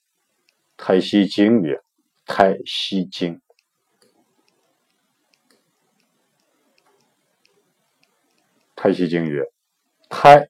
[0.77, 1.81] 太息经》曰
[2.27, 3.41] ：“太息经。”
[8.83, 9.45] 太息经曰
[10.11, 10.49] ：“胎，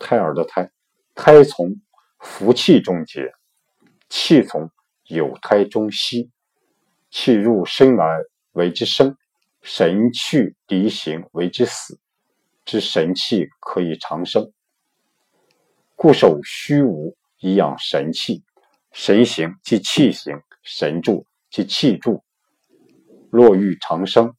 [0.00, 0.70] 胎儿的胎，
[1.14, 1.78] 胎从
[2.20, 3.30] 福气中结，
[4.08, 4.70] 气从
[5.08, 6.30] 有胎中息，
[7.10, 8.18] 气入生来
[8.52, 9.14] 为之生，
[9.60, 12.00] 神去离形为之死。
[12.64, 14.50] 之神气可以长生，
[15.96, 18.42] 故守虚无以养神气。
[18.90, 22.24] 神行即气行，神助即气助。
[23.30, 24.34] 若欲长生，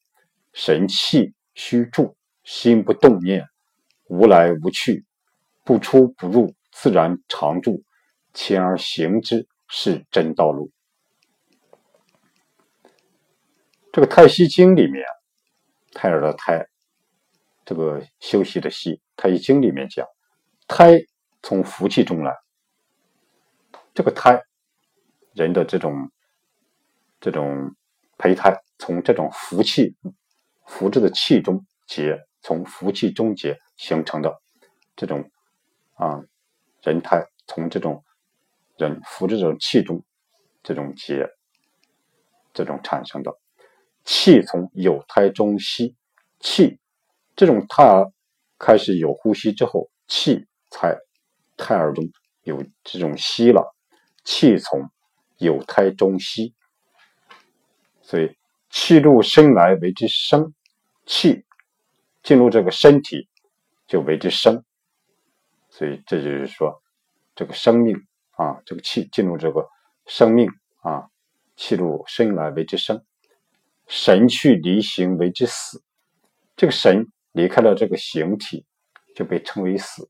[0.53, 2.15] 神气虚助。”
[2.49, 3.47] 心不动念，
[4.07, 5.05] 无来无去，
[5.63, 7.83] 不出不入，自然常住，
[8.33, 10.71] 前而行之，是真道路。
[13.93, 15.05] 这个《太息经》里面，
[15.93, 16.65] 胎儿的胎，
[17.65, 20.03] 这个休息的息，《太息经》里面讲，
[20.67, 20.99] 胎
[21.43, 22.35] 从福气中来。
[23.93, 24.41] 这个胎，
[25.33, 26.09] 人的这种
[27.21, 27.75] 这种
[28.17, 29.95] 胚胎，从这种福气
[30.65, 34.41] 福质的气中结，从福气中结形成的
[34.95, 35.29] 这种
[35.93, 36.19] 啊
[36.81, 38.03] 人胎，从这种
[38.75, 40.03] 人福这种气中
[40.63, 41.29] 这种结，
[42.51, 43.31] 这种产生的
[44.03, 45.95] 气从有胎中吸
[46.39, 46.79] 气，
[47.35, 48.11] 这种胎儿
[48.57, 50.97] 开始有呼吸之后，气才
[51.55, 52.03] 胎儿中
[52.41, 53.75] 有这种吸了，
[54.23, 54.89] 气从
[55.37, 56.55] 有胎中吸。
[58.01, 58.35] 所以，
[58.71, 60.51] 气入生来为之生，
[61.05, 61.45] 气
[62.29, 63.27] 进入这个身体
[63.87, 64.63] 就为之生。
[65.71, 66.79] 所以，这就是说，
[67.33, 67.95] 这个生命
[68.33, 69.67] 啊，这个气进入这个
[70.05, 70.47] 生命
[70.83, 71.09] 啊，
[71.55, 73.03] 气入生来为之生，
[73.87, 75.83] 神去离形为之死。
[76.55, 78.63] 这个神离开了这个形体，
[79.15, 80.07] 就被称为死。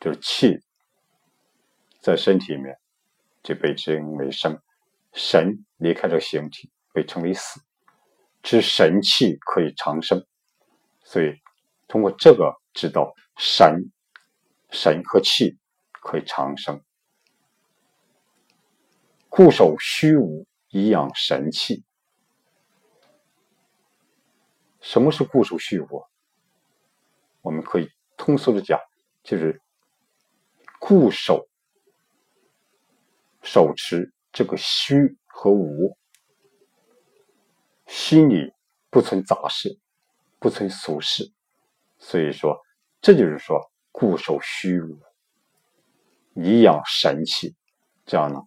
[0.00, 0.58] 就是气
[2.00, 2.76] 在身体里面
[3.44, 4.60] 就被称为生。
[5.12, 7.60] 神离开这个形体，被称为死。
[8.42, 10.26] 知神气可以长生，
[11.02, 11.34] 所以
[11.86, 13.90] 通过这个知道神、
[14.70, 15.58] 神和气
[16.02, 16.82] 可以长生。
[19.28, 21.84] 固守虚无以养神气。
[24.80, 26.04] 什么是固守虚无？
[27.42, 28.80] 我们可以通俗的讲，
[29.22, 29.60] 就是
[30.78, 31.48] 固守、
[33.42, 34.12] 手持。
[34.30, 35.96] 这个虚和无，
[37.88, 38.52] 心里
[38.90, 39.80] 不存杂事，
[40.38, 41.32] 不存俗事，
[41.98, 42.60] 所以说，
[43.00, 45.00] 这就是说固守虚无，
[46.34, 47.56] 以养神气，
[48.04, 48.42] 这样呢，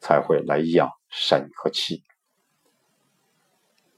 [0.00, 2.02] 才会来养神和气。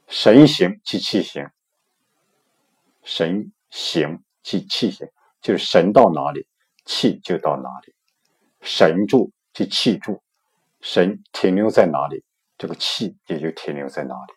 [0.07, 1.49] 神行即气行，
[3.01, 5.09] 神行即气行，
[5.41, 6.47] 就是神到哪里，
[6.85, 7.93] 气就到哪里；
[8.61, 10.21] 神住即气住。
[10.79, 12.23] 神停留在哪里，
[12.59, 14.36] 这个气也就停留在哪里。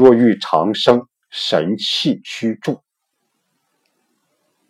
[0.00, 2.80] 若欲长生，神气须住。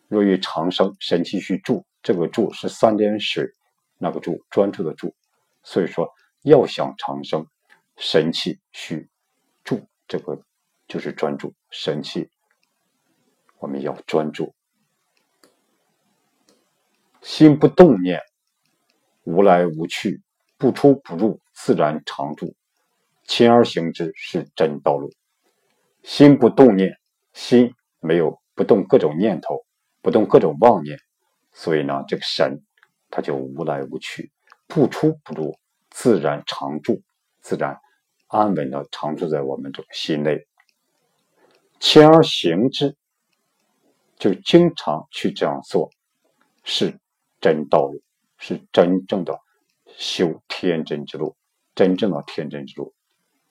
[0.08, 1.86] 若欲长生，神气须住。
[2.02, 3.48] 这个“住”是三点水，
[3.96, 5.14] 那个“住”专注的“住”。
[5.62, 6.12] 所以说，
[6.42, 7.46] 要想长生，
[7.96, 9.08] 神气须
[9.62, 9.86] 住。
[10.08, 10.42] 这个
[10.88, 12.28] 就是专注神气，
[13.60, 14.52] 我们要专注，
[17.22, 18.20] 心不动念。
[19.22, 20.20] 无来无去，
[20.58, 22.52] 不出不入，自然常住。
[23.22, 25.08] 勤而行之是真道路。
[26.02, 26.98] 心不动念，
[27.32, 29.64] 心没有不动各种念头，
[30.02, 30.98] 不动各种妄念，
[31.52, 32.62] 所以呢，这个神
[33.10, 34.30] 它就无来无去，
[34.66, 35.58] 不出不入，
[35.90, 37.02] 自然常住，
[37.40, 37.78] 自然
[38.26, 40.46] 安稳的常住在我们这个心内。
[41.78, 42.96] 勤而行之，
[44.18, 45.90] 就经常去这样做，
[46.64, 46.98] 是
[47.40, 48.02] 真道路。
[48.42, 49.38] 是真正的
[49.98, 51.36] 修天真之路，
[51.74, 52.94] 真正的天真之路，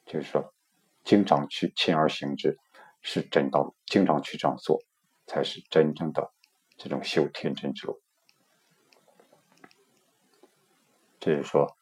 [0.07, 0.51] 就是说，
[1.03, 2.57] 经常去亲而行之，
[3.01, 3.75] 是真道。
[3.85, 4.79] 经常去这样做，
[5.25, 6.31] 才是真正的
[6.77, 8.01] 这种修天真之路。
[11.19, 11.75] 这是说，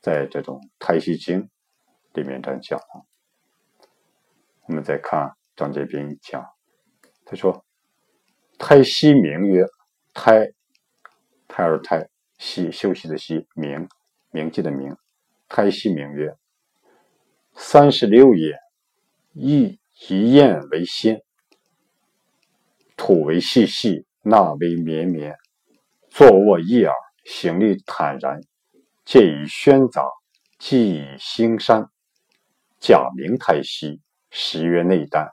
[0.00, 1.42] 在这种《太虚经》
[2.14, 3.04] 里面这样讲啊。
[4.62, 6.44] 我们再看张杰斌讲，
[7.24, 7.64] 他说
[8.58, 9.64] ：“胎息名曰
[10.14, 10.52] 胎，
[11.48, 12.08] 胎儿胎。”
[12.40, 13.86] 息休息的息，名
[14.30, 14.96] 铭记的铭，
[15.46, 16.34] 胎息名曰
[17.54, 18.56] 三十六也。
[19.32, 21.22] 一一燕为先，
[22.96, 25.36] 土为细细，纳为绵绵。
[26.08, 28.40] 坐卧一耳，行立坦然。
[29.04, 30.04] 介以宣杂，
[30.58, 31.88] 既以兴山。
[32.78, 35.30] 假名太息，实曰内丹。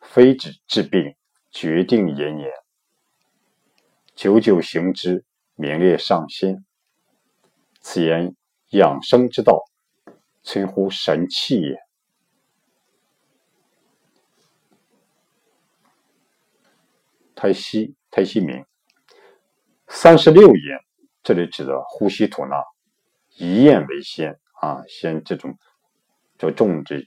[0.00, 1.14] 非止治病，
[1.50, 2.50] 决定延年。
[4.14, 5.24] 久久行之。
[5.60, 6.64] 名列上仙，
[7.80, 8.36] 此言
[8.68, 9.64] 养生之道，
[10.42, 11.78] 称乎神气也。
[17.34, 18.64] 胎息，胎息名。
[19.86, 20.80] 三十六眼，
[21.22, 22.62] 这里指的呼吸吐纳，
[23.36, 25.58] 以咽为先啊，先这种
[26.36, 27.06] 着重这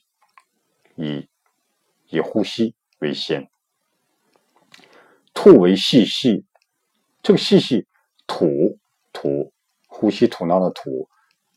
[0.95, 1.29] 以
[2.07, 3.49] 以呼吸为先。
[5.33, 6.45] 吐为细细，
[7.21, 7.87] 这个细细。
[8.27, 8.79] 吐
[9.11, 9.51] 吐
[9.87, 11.09] 呼吸吐纳的吐，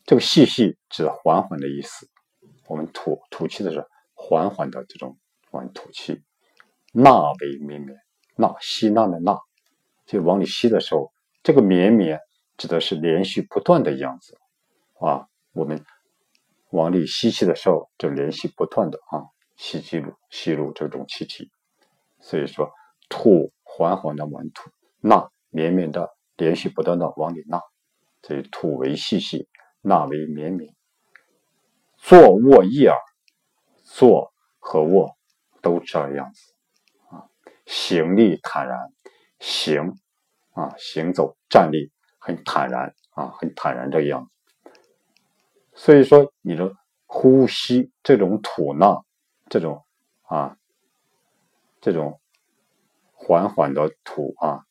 [0.05, 2.07] 这个细细指缓缓的意思。
[2.67, 5.17] 我们吐吐气的时候，缓缓的这种
[5.51, 6.23] 往吐气。
[6.91, 7.97] 纳为绵绵，
[8.35, 9.37] 纳吸纳的纳，
[10.05, 11.11] 就往里吸的时候，
[11.43, 12.19] 这个绵绵
[12.57, 14.37] 指的是连续不断的样子
[14.99, 15.27] 啊。
[15.53, 15.83] 我们
[16.69, 19.25] 往里吸气的时候，就连续不断的啊
[19.57, 21.49] 吸气入吸入这种气体。
[22.21, 22.71] 所以说，
[23.09, 24.69] 吐缓缓的往吐，
[25.01, 26.15] 纳绵绵的。
[26.37, 27.61] 连续不断的往里纳，
[28.21, 29.47] 所以吐为细细，
[29.85, 30.75] 纳为绵绵。
[31.97, 32.97] 坐卧一耳，
[33.83, 35.15] 坐和卧
[35.61, 36.53] 都这样子
[37.09, 37.29] 啊，
[37.65, 38.91] 行立坦然，
[39.39, 39.97] 行
[40.53, 44.71] 啊，行走站立很坦然啊，很坦然这个样子。
[45.73, 46.71] 所以说，你的
[47.05, 49.03] 呼吸这种吐纳，
[49.49, 49.83] 这种
[50.23, 50.57] 啊，
[51.81, 52.19] 这种
[53.13, 54.65] 缓缓的吐啊，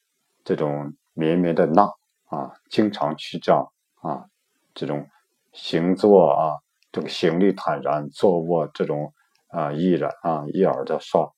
[0.44, 1.90] 这种绵绵的纳
[2.26, 4.26] 啊，经常去这样啊，
[4.74, 5.08] 这种
[5.52, 6.58] 行坐啊，
[6.92, 9.12] 这个行立坦然，坐卧这种
[9.48, 11.34] 啊毅然啊一耳的说，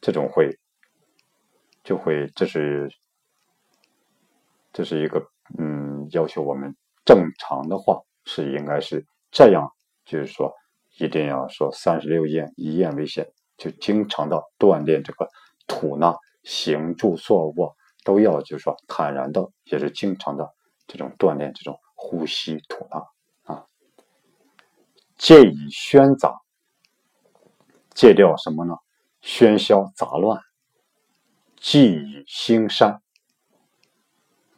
[0.00, 0.58] 这种会
[1.82, 2.90] 就会这是
[4.72, 8.00] 这是一个嗯要求我们正常的话。
[8.26, 9.70] 是应该是这样，
[10.06, 10.50] 就是说，
[10.96, 15.28] 一定要说三十六宴，以宴为先，就经常的锻炼这个
[15.66, 20.54] 吐纳、行住坐卧，都要就是说坦然的，也是经常的
[20.86, 23.64] 这种锻炼这种呼吸吐纳啊。
[25.16, 26.42] 戒以喧杂，
[27.94, 28.74] 戒掉什么呢？
[29.22, 30.38] 喧嚣杂乱，
[31.56, 33.00] 忌以兴山，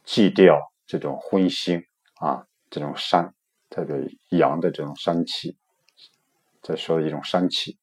[0.03, 1.85] 忌掉这种荤腥
[2.15, 3.33] 啊，这种山。
[3.69, 3.95] 特别
[4.29, 5.57] 阳的这种山气，
[6.61, 7.77] 再说一种山气，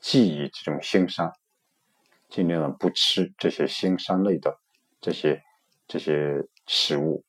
[0.00, 1.30] 忌以这种腥膻，
[2.30, 4.58] 尽量的不吃这些腥膻类的
[4.98, 5.42] 这些
[5.86, 7.22] 这些食物。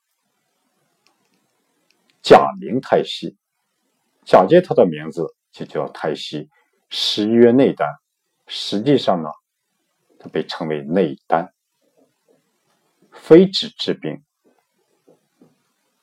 [2.27, 3.37] 假名太息，
[4.25, 5.23] 假借它的名字
[5.53, 6.49] 就叫太息，
[6.89, 7.87] 实曰内丹，
[8.47, 9.29] 实际上呢，
[10.19, 11.53] 它被称为内丹，
[13.13, 14.21] 非治治病，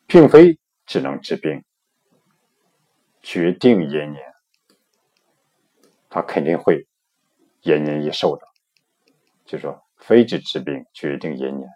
[0.06, 0.58] 并非。
[0.86, 1.64] 只能治病，
[3.22, 4.22] 决定延年，
[6.10, 6.86] 他肯定会
[7.62, 8.46] 延年益寿的。
[9.46, 11.66] 就说非治治病，决定延年。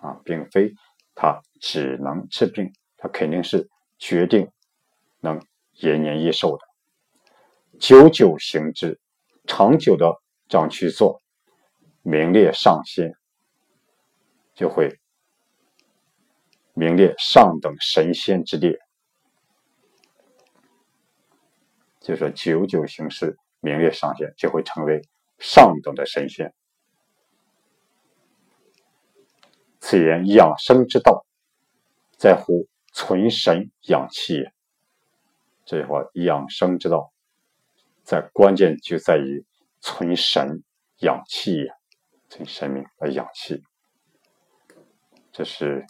[0.00, 0.72] 啊，并非
[1.16, 4.48] 他只能治病，他肯定是决定
[5.18, 6.64] 能延年益寿的。
[7.80, 9.00] 久久行之，
[9.44, 11.20] 长久的这样去做，
[12.02, 13.12] 名列上仙，
[14.54, 15.00] 就会。
[16.74, 18.78] 名列上等神仙之列，
[22.00, 25.02] 就说久久行事名列上仙，就会成为
[25.38, 26.54] 上等的神仙。
[29.80, 31.26] 此言养生之道，
[32.16, 34.44] 在乎存神养气。
[35.64, 37.12] 这句话养生之道，
[38.04, 39.44] 在关键就在于
[39.80, 40.62] 存神
[40.98, 41.74] 养气也，
[42.28, 43.62] 存神明来养气。
[45.32, 45.86] 这是。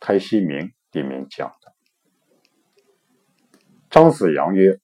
[0.02, 0.58] 《太息铭》
[0.92, 1.74] 里面讲的，
[3.90, 4.80] 张子阳曰：“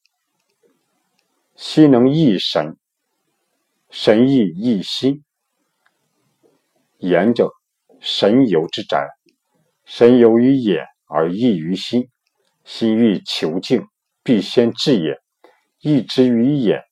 [1.56, 2.76] 心能益神，
[3.88, 5.24] 神亦益心。
[6.98, 7.50] 言者，
[7.98, 9.08] 神游之宅，
[9.86, 12.10] 神游于眼而益于心。
[12.64, 13.86] 心欲求静，
[14.22, 15.22] 必先治也。
[15.80, 16.84] 益之于眼，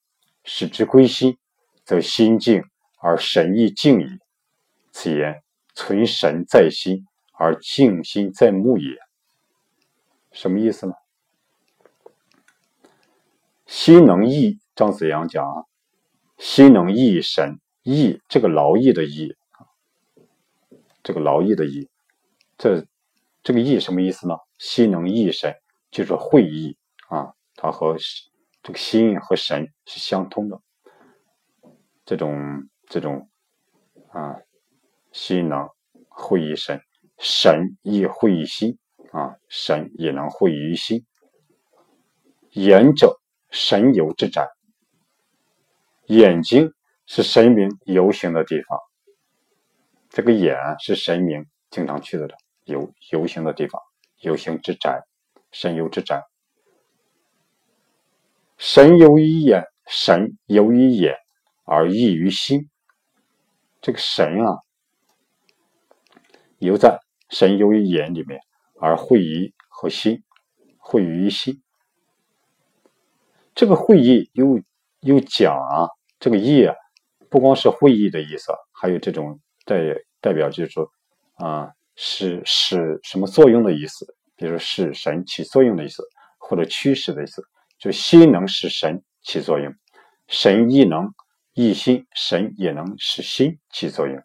[0.45, 1.37] 使之归心，
[1.85, 2.65] 则心静
[2.99, 4.07] 而神亦静矣。
[4.91, 5.43] 此言
[5.75, 7.05] 存神在心。”
[7.37, 8.97] 而静心在目也，
[10.31, 10.95] 什么意思呢？
[13.67, 15.65] 心能益，张子阳讲啊，
[16.39, 19.35] 心能益神，益这个劳逸的益
[21.03, 21.89] 这个劳逸的逸，
[22.57, 22.87] 这
[23.43, 24.37] 这个益什么意思呢？
[24.59, 25.55] 心能益神，
[25.91, 26.77] 就是会意
[27.09, 27.97] 啊，它和
[28.63, 30.61] 这个心和神是相通的，
[32.05, 33.29] 这种这种
[34.09, 34.37] 啊，
[35.13, 35.69] 心能
[36.09, 36.81] 会意神。
[37.19, 38.79] 神亦会意心
[39.13, 41.05] 啊，神也能会于心。
[42.51, 44.49] 眼者，神游之宅。
[46.07, 46.73] 眼睛
[47.07, 48.79] 是神明游行的地方，
[50.09, 52.27] 这个眼是神明经常去的
[52.65, 53.81] 游游行的地方，
[54.21, 55.03] 游行之宅，
[55.53, 56.23] 神游之宅。
[58.57, 61.17] 神游于眼，神游于眼
[61.65, 62.69] 而益于心。
[63.81, 64.59] 这个神啊，
[66.59, 67.01] 游在。
[67.31, 68.39] 神游于眼里面，
[68.79, 70.23] 而会意和心，
[70.79, 71.61] 会于心。
[73.57, 74.61] 这个会意又
[75.01, 75.89] 又讲啊，
[76.21, 76.77] 这个意啊，
[77.29, 79.79] 不光是会意的意思，还有这种代
[80.21, 80.89] 代表，就是说
[81.35, 86.03] 啊，是使什么作用的意思，比如使神起作用的意思，
[86.39, 87.43] 或者驱使的意思，
[87.79, 89.75] 就心能使神起作用，
[90.29, 91.15] 神亦能
[91.53, 94.23] 一心，神也能使心起作用。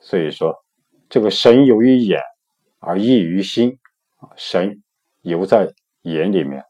[0.00, 0.64] 所以说。
[1.10, 2.20] 这个神由于眼
[2.80, 3.78] 而异于心，
[4.36, 4.82] 神
[5.22, 5.72] 游在
[6.02, 6.64] 眼里面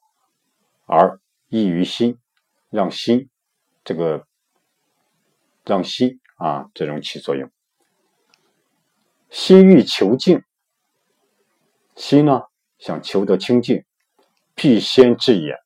[0.86, 1.18] 而
[1.48, 2.18] 异于心，
[2.70, 3.28] 让心
[3.82, 4.24] 这个
[5.64, 7.50] 让心啊这种起作用。
[9.30, 10.42] 心欲求静，
[11.96, 12.42] 心呢
[12.78, 13.84] 想求得清净，
[14.54, 15.56] 必先治眼，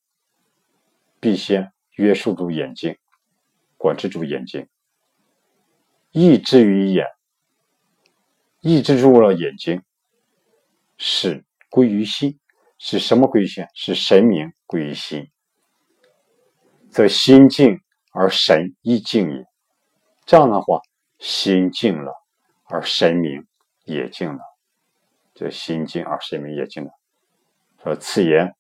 [1.21, 2.97] 必先约束住眼睛，
[3.77, 4.69] 管制住眼睛，
[6.11, 7.07] 抑制于眼，
[8.61, 9.83] 抑制住了眼睛，
[10.97, 12.41] 是归于心，
[12.79, 13.65] 是什么归于心？
[13.75, 15.31] 是神明归于心，
[16.91, 17.79] 则心静
[18.11, 19.45] 而神亦静也。
[20.27, 20.81] 这样的话，
[21.19, 22.13] 心静了，
[22.65, 23.47] 而神明
[23.93, 24.41] 也静了。
[25.35, 26.91] 这心静而神明也静了。
[27.83, 28.55] 说此言，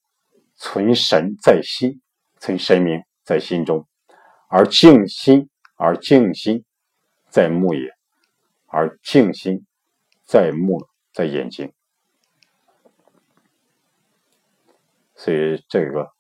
[0.57, 2.01] 存神在心，
[2.39, 3.87] 存神明在心中，
[4.49, 6.65] 而静心而静心
[7.29, 7.91] 在目也，
[8.67, 9.67] 而静心
[10.25, 11.73] 在目在眼睛。
[15.15, 16.11] 所以这个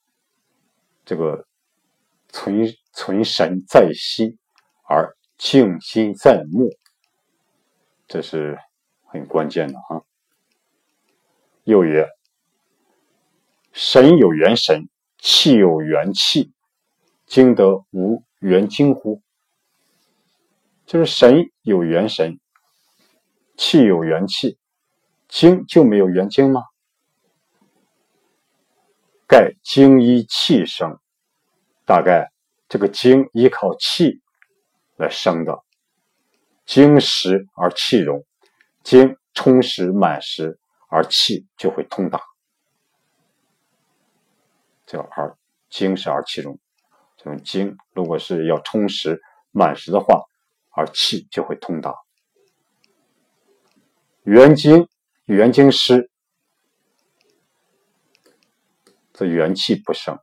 [1.04, 1.46] 这个
[2.28, 4.38] 存存神在心，
[4.88, 6.70] 而静心在目，
[8.06, 8.56] 这是
[9.12, 10.02] 很关键的哈。
[11.64, 12.08] 又曰：
[13.72, 14.88] 神有元神，
[15.18, 16.50] 气有元气，
[17.26, 19.20] 经得无元精乎？
[20.86, 22.40] 就是神有元神，
[23.58, 24.56] 气有元气，
[25.28, 26.62] 精就没有元精吗？
[29.28, 30.98] 盖精依气生，
[31.84, 32.32] 大概
[32.66, 34.22] 这个精依靠气。
[34.96, 35.64] 来生的，
[36.64, 38.24] 精实而气荣，
[38.82, 40.58] 精充实满实
[40.88, 42.20] 而气就会通达，
[44.86, 45.36] 叫而
[45.70, 46.58] 精实而气荣。
[47.16, 49.20] 这种精如果是要充实
[49.50, 50.22] 满实的话，
[50.70, 51.94] 而气就会通达。
[54.24, 54.88] 元精
[55.24, 56.10] 元精失，
[59.12, 60.18] 则元气不生。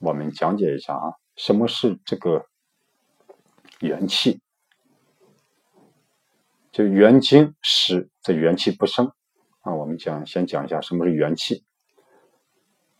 [0.00, 2.46] 我们讲解一下啊，什么是这个？
[3.80, 4.40] 元气，
[6.74, 9.12] 就元精失，这元气不生。
[9.60, 11.64] 啊，我们讲先讲一下什么是元气。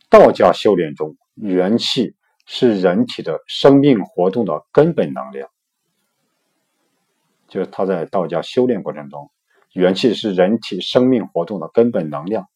[0.09, 2.15] 道家修炼中，元气
[2.47, 5.51] 是人体的生命活动的根本能量。
[7.49, 9.33] 就是他在道家修炼过程中，
[9.73, 12.47] 元气是人体生命活动的根本能量，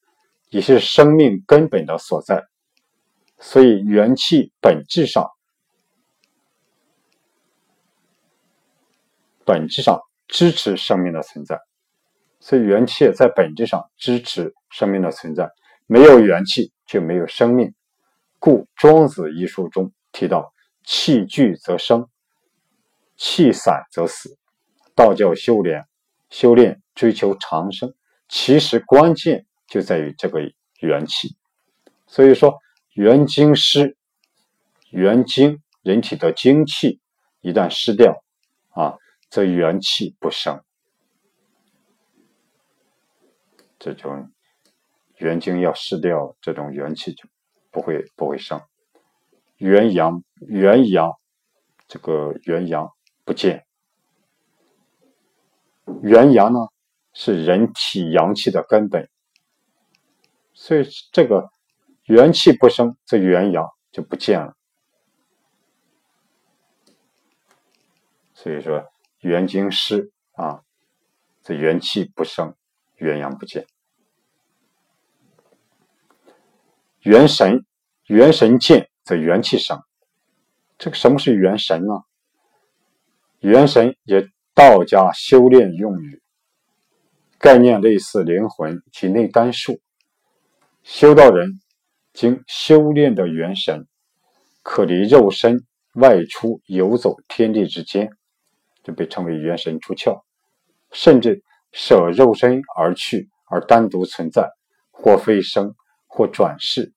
[0.51, 2.47] 也是生命根本的所在。
[3.41, 5.29] 所以，元气本质上。
[9.45, 11.59] 本质上支持生命的存在，
[12.39, 15.51] 所以元气在本质上支持生命的存在。
[15.87, 17.75] 没有元气就没有生命，
[18.39, 20.53] 故《庄子》一书中提到
[20.85, 22.07] ：“气聚则生，
[23.17, 24.37] 气散则死。”
[24.95, 25.87] 道教修炼，
[26.29, 27.95] 修炼追求长生，
[28.29, 30.41] 其实关键就在于这个
[30.81, 31.37] 元气。
[32.07, 32.59] 所以说，
[32.93, 33.97] 元精失，
[34.91, 37.01] 元精人体的精气
[37.41, 38.23] 一旦失掉，
[38.71, 38.95] 啊。
[39.31, 40.65] 则元气不生，
[43.79, 44.33] 这种
[45.17, 47.29] 元精要失掉，这种元气就
[47.71, 48.59] 不会不会生。
[49.59, 51.13] 元阳元阳，
[51.87, 52.91] 这个元阳
[53.25, 53.67] 不见。
[56.03, 56.61] 元阳呢，
[57.13, 59.11] 是人体阳气的根本，
[60.55, 61.51] 所以这个
[62.05, 64.57] 元气不生，则元阳就不见了。
[68.33, 68.91] 所以说。
[69.21, 70.63] 元精失啊，
[71.43, 72.55] 这元气不生，
[72.97, 73.67] 元阳不见。
[77.01, 77.65] 元神
[78.07, 79.83] 元神见，则元气生。
[80.79, 82.03] 这个什么是元神呢？
[83.41, 86.23] 元神也道家修炼用语，
[87.39, 89.81] 概念类似灵魂及内丹术。
[90.83, 91.61] 修道人
[92.13, 93.87] 经修炼的元神，
[94.63, 95.65] 可离肉身
[95.95, 98.11] 外出游走天地之间。
[98.89, 100.23] 就被称为元神出窍，
[100.93, 104.51] 甚至舍肉身而去，而单独存在，
[104.91, 105.75] 或飞升，
[106.07, 106.95] 或转世。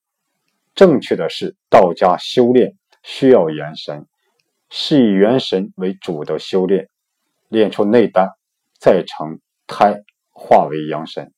[0.74, 4.06] 正确的是，道家修炼需要元神，
[4.70, 6.88] 是以元神为主的修炼，
[7.50, 8.30] 练出内丹，
[8.80, 11.30] 再成胎，化为阳神。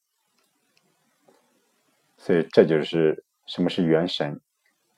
[2.17, 4.41] 所以这就是什么是元神，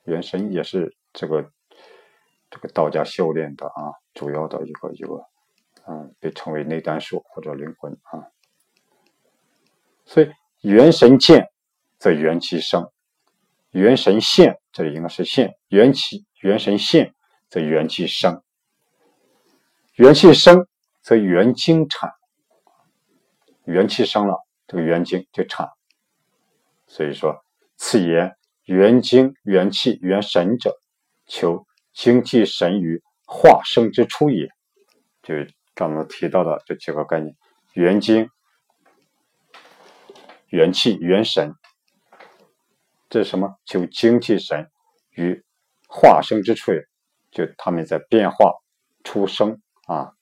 [0.04, 1.50] 元神也是这个
[2.50, 5.24] 这个道家修炼的啊，主要的一个一个。
[5.88, 8.26] 嗯，被称为内丹术或者灵魂啊。
[10.04, 10.30] 所以
[10.60, 11.48] 元神见，
[11.98, 12.90] 则元气生；
[13.70, 17.14] 元神现，这里应该是现元气；元神现，
[17.48, 18.40] 则元气生；
[19.94, 20.66] 元气生，
[21.02, 22.10] 则元精产。
[23.64, 25.68] 元气生了，这个元精就产。
[26.86, 27.44] 所以说，
[27.76, 30.76] 此言元精、元气、元神者，
[31.26, 34.48] 求精气神于化生之初也。
[35.22, 35.55] 就是。
[35.76, 37.36] 刚刚提到的这几个概念：
[37.74, 38.30] 元精、
[40.48, 41.54] 元气、元神，
[43.10, 43.58] 这是什么？
[43.66, 44.70] 求精气神
[45.10, 45.44] 与
[45.86, 46.88] 化生之处也，
[47.30, 48.54] 就他们在变化
[49.04, 50.12] 出生啊，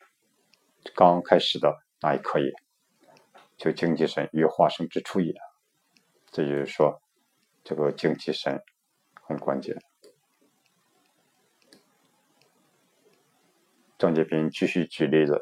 [0.96, 2.52] 刚开始的那也可以，
[3.56, 5.32] 求精气神与化生之处也。
[6.32, 7.00] 这就是说，
[7.62, 8.60] 这个精气神
[9.22, 9.80] 很关键。
[14.04, 15.40] 张介平继续举例子，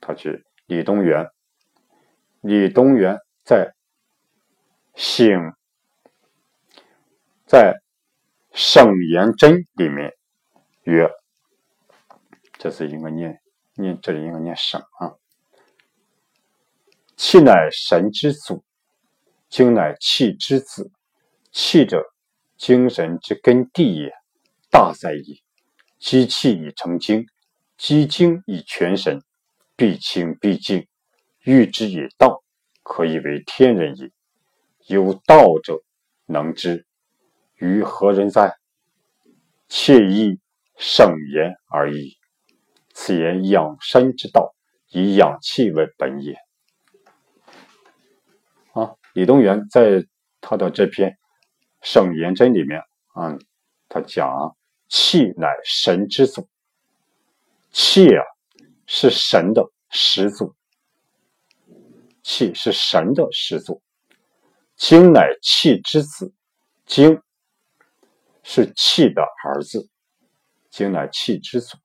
[0.00, 1.30] 他举李东垣，
[2.40, 3.76] 李东垣在
[4.96, 5.54] 省。
[7.46, 7.76] 在
[8.52, 10.12] 圣言真里面
[10.82, 11.08] 曰
[12.58, 13.40] ：“这是应该念
[13.76, 15.14] 念，这里应该念圣啊。
[17.16, 18.64] 气乃神之祖，
[19.48, 20.90] 精乃气之子。
[21.52, 22.02] 气者，
[22.56, 24.10] 精神之根蒂也，
[24.72, 25.40] 大在矣。
[26.00, 27.24] 积气以成精，
[27.76, 29.22] 积精以全神，
[29.76, 30.86] 必清必静。
[31.42, 32.42] 欲之以道，
[32.82, 34.10] 可以为天人也。
[34.86, 35.82] 有道者，
[36.26, 36.86] 能之。”
[37.56, 38.54] 于何人哉？
[39.68, 40.38] 切亦
[40.76, 42.16] 圣言而已。
[42.92, 44.54] 此言养生之道，
[44.88, 46.36] 以养气为本也。
[48.72, 50.04] 啊，李东垣在
[50.40, 51.10] 他的这篇
[51.80, 52.80] 《圣言真》里面
[53.14, 53.36] 啊，
[53.88, 54.56] 他讲
[54.88, 56.48] 气乃神之祖，
[57.78, 58.24] 气啊
[58.86, 60.54] 是神的始祖，
[62.22, 63.82] 气是神的始祖，
[64.76, 66.32] 精乃气之子，
[66.86, 67.20] 精。
[68.42, 69.90] 是气的儿子，
[70.70, 71.76] 精乃气之祖。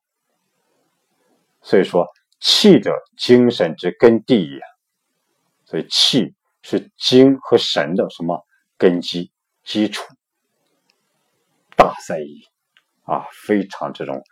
[1.60, 2.06] 所以说，
[2.40, 4.60] 气者精神之根蒂也。
[5.66, 8.46] 所以，气是精和神的什么
[8.78, 9.30] 根基
[9.64, 10.04] 基础？
[11.76, 12.44] 大在矣
[13.02, 14.22] 啊，非常这种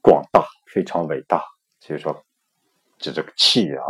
[0.00, 1.42] 广大，非常伟大。
[1.80, 2.24] 所以说，
[2.98, 3.84] 指这个气啊，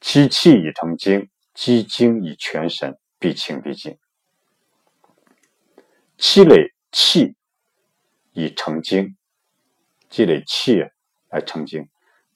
[0.00, 3.98] 积气以成精，积精以全神，必清必净。
[6.18, 7.36] 积累气
[8.32, 9.16] 以成精，
[10.08, 10.82] 积累气
[11.28, 11.88] 来成精，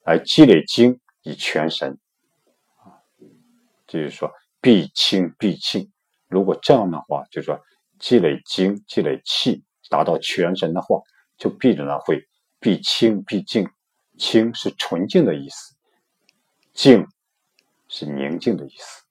[0.05, 1.99] 来积累精以全神。
[3.87, 5.91] 就是说必清必净。
[6.29, 7.61] 如果这样的话，就是说
[7.99, 11.01] 积累精、积累气达到全神的话，
[11.37, 12.27] 就必然会
[12.61, 13.69] 必清必净。
[14.19, 15.75] 清是纯净的意思，
[16.75, 17.07] 净
[17.89, 19.03] 是宁静的意思，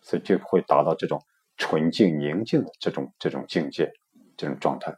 [0.00, 1.20] 所以就会达到这种。
[1.58, 3.92] 纯净宁静的这种这种境界，
[4.36, 4.96] 这种状态，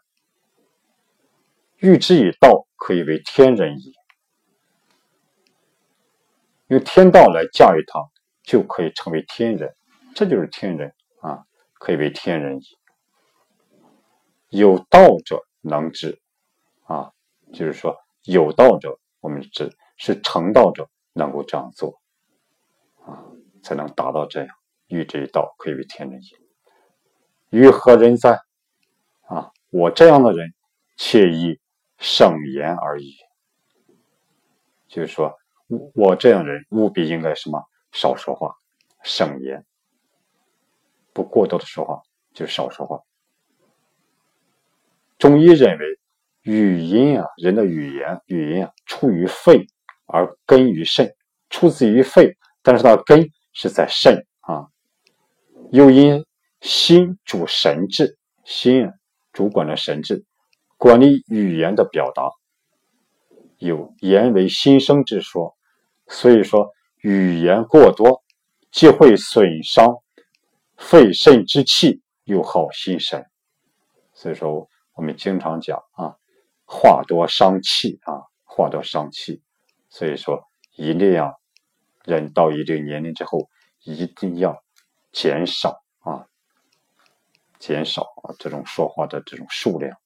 [1.77, 3.93] 欲之以道，可以为天人矣。
[6.69, 8.01] 用天道来驾驭它，
[8.43, 9.75] 就可以成为天人，
[10.15, 11.45] 这就是天人啊，
[11.75, 12.65] 可以为天人矣。
[14.49, 16.19] 有道者能知，
[16.85, 17.13] 啊，
[17.55, 22.01] 就是说有道者，我们指是成道者能够这样做，
[23.07, 23.25] 啊，
[23.63, 24.49] 才能达到这样。
[24.89, 27.59] 欲之以道，可以为天人也。
[27.59, 28.39] 于何人哉？
[29.23, 30.53] 啊，我这样的人，
[30.97, 31.59] 切以
[31.99, 33.15] 省言而已。
[34.89, 35.35] 就是说，
[35.95, 37.65] 我这样人务必应该什么？
[37.93, 38.57] 少说话，
[39.03, 39.65] 省言，
[41.13, 42.03] 不过多的说话，
[42.33, 43.01] 就少说话。
[45.17, 45.87] 中医认为，
[46.45, 49.67] 语音啊，人的语言，语音啊，出于肺
[50.07, 51.15] 而根于肾，
[51.51, 54.69] 出自于肺，但是它根是在肾啊，
[55.73, 56.25] 又因。
[56.61, 58.91] 心主神志，心
[59.35, 60.25] 主管了神志，
[60.79, 62.31] 管理语言的表达，
[63.59, 65.55] 有言为心生之说，
[66.09, 66.73] 所以说
[67.03, 68.25] 语言过多，
[68.71, 69.99] 既会损伤
[70.79, 73.27] 肺肾之气，又耗心神。
[74.15, 76.17] 所以说我们经常讲啊，
[76.65, 79.43] 话多伤气啊，话多伤气。
[79.89, 80.43] 所以说
[80.77, 81.41] 一定要
[82.05, 83.49] 人到一定年龄之后，
[83.85, 84.63] 一定要
[85.13, 86.27] 减少啊。
[87.59, 89.97] 减少啊，这种说话的这种数量。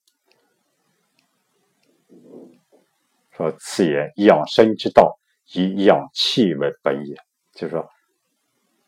[3.31, 5.19] 说此言养生之道，
[5.53, 7.15] 以养气为本也。
[7.53, 7.89] 就是说，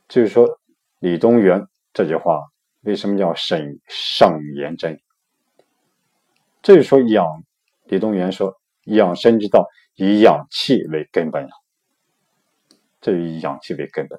[0.08, 0.60] 就是说，
[1.00, 2.40] 李东垣这句话
[2.82, 5.02] 为什么叫沈圣言真？
[6.62, 7.26] 这就说养
[7.92, 11.52] 李东垣说养生之道以养气为根本啊，
[13.02, 14.18] 这以养气为根本。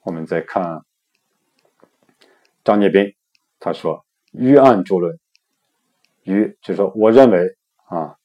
[0.00, 0.80] 我们再看
[2.64, 3.14] 张介宾，
[3.58, 5.18] 他说：“于案著论，
[6.22, 7.38] 于就是说，我认为
[7.84, 8.16] 啊，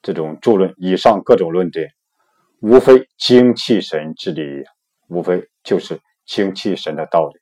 [0.00, 1.90] 这种著论以上各种论点，
[2.60, 4.62] 无非精气神之理，
[5.08, 7.40] 无非就是精气神的道理。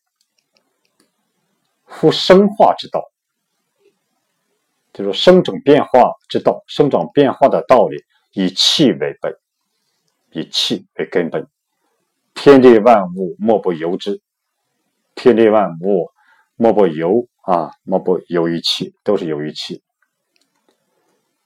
[1.85, 3.05] 夫生化之道，
[4.97, 7.99] 就是生长变化之道，生长变化的道理，
[8.33, 9.37] 以气为本，
[10.33, 11.47] 以气为根本。”
[12.33, 14.23] 天地万物莫不由之，
[15.15, 16.09] 天地万物
[16.55, 19.83] 莫不由啊，莫不由于气，都是由于气。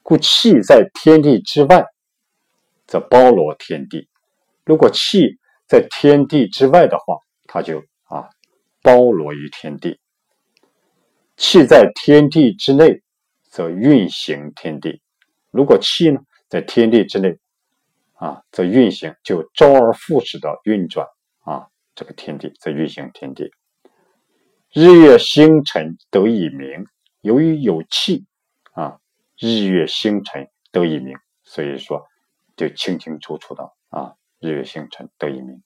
[0.01, 1.83] 故气在天地之外，
[2.87, 4.07] 则包罗天地；
[4.63, 8.29] 如果气在天地之外的话，它就啊
[8.81, 9.99] 包罗于天地。
[11.35, 13.01] 气在天地之内，
[13.51, 15.01] 则运行天地。
[15.51, 17.37] 如果气呢在天地之内，
[18.13, 21.05] 啊，则运行就周而复始的运转
[21.41, 23.51] 啊，这个天地在运行天地。
[24.73, 26.85] 日月星辰得以明，
[27.19, 28.25] 由于有气
[28.71, 28.99] 啊，
[29.37, 32.07] 日月星辰得以明，所以说
[32.55, 35.61] 就清清楚楚的啊，日月星辰得以明。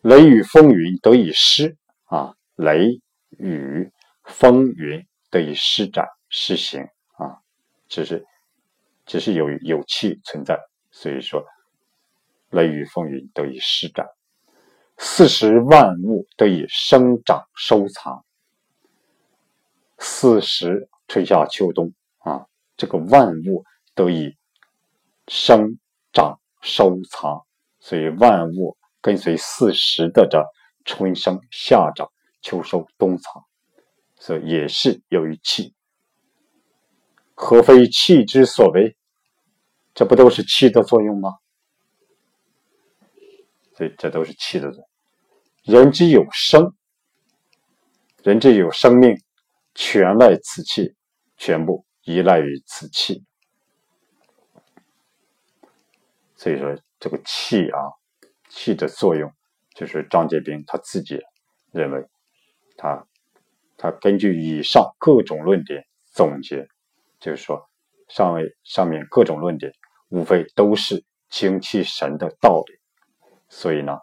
[0.00, 1.76] 雷雨风云得以施
[2.06, 3.00] 啊，雷
[3.38, 3.92] 雨
[4.24, 6.82] 风云得以施展施行
[7.16, 7.42] 啊，
[7.88, 8.24] 只是。
[9.04, 10.56] 只是有有气存在，
[10.92, 11.44] 所以说
[12.50, 14.06] 雷雨风云得以施展，
[14.96, 18.24] 四时万物得以生长收藏。
[19.98, 23.64] 四时春夏秋冬啊，这个万物
[23.96, 24.36] 得以
[25.26, 25.78] 生
[26.12, 27.44] 长收藏，
[27.80, 30.40] 所以万物跟随四时的这
[30.84, 32.08] 春生夏长
[32.40, 33.44] 秋收冬藏，
[34.22, 35.74] 所以也是由于气。
[37.34, 38.96] 何非气之所为？
[39.94, 41.38] 这不都是气的作用吗？
[43.74, 44.78] 所以这都是气的作
[45.64, 45.74] 用。
[45.82, 46.72] 人之有生，
[48.22, 49.20] 人之有生命，
[49.74, 50.94] 全赖此气，
[51.36, 53.24] 全部依赖于此气。
[56.36, 57.90] 所以说，这个气啊，
[58.48, 59.32] 气的作用，
[59.74, 61.18] 就是张杰斌他自己
[61.72, 62.06] 认为，
[62.76, 63.04] 他
[63.82, 65.84] 他根据以上各种论点。
[66.14, 66.68] 总结
[67.18, 67.68] 就是说，
[68.08, 69.72] 上位上面各种论点，
[70.08, 72.74] 无非都是精气神的道理。
[73.48, 73.98] 所以呢，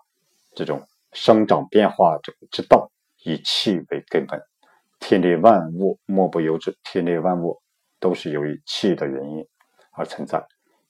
[0.54, 2.92] 这种生长变化这个之道，
[3.24, 4.42] 以气为根本，
[5.00, 6.76] 天地万物莫不由之。
[6.84, 7.62] 天地万物
[8.02, 9.48] 都是由于气的原因
[9.94, 10.44] 而存在。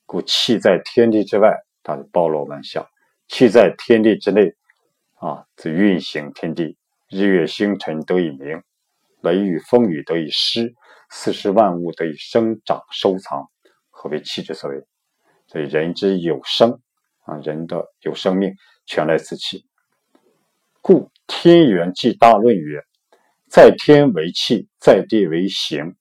[0.07, 2.83] 故气在天地之外，它包罗万象；
[3.27, 4.55] 气在天地之内，
[5.15, 6.77] 啊，则运行天地，
[7.09, 8.63] 日月星辰得以明，
[9.21, 10.75] 雷雨风雨得以施。
[11.11, 13.49] 四时万物得以生长收藏，
[13.89, 14.85] 何为气之所为？
[15.47, 16.79] 所以人之有生
[17.21, 18.53] 啊，人的有生命，
[18.85, 19.65] 全来自气。
[20.81, 22.83] 故天元纪大论曰：
[23.49, 25.95] 在天为气，在地为形，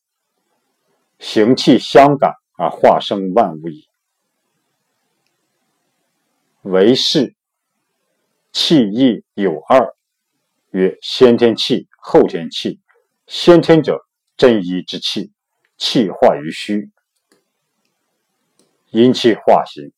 [1.19, 3.89] 形气相感而化生万物矣。
[6.61, 7.35] 为是
[8.53, 9.97] 气亦有二，
[10.73, 12.79] 曰先天气，后天气。
[13.29, 14.05] 先天者。
[14.37, 15.33] 真一之气，
[15.79, 16.93] 气化于虚，
[18.91, 19.93] 阴气化形。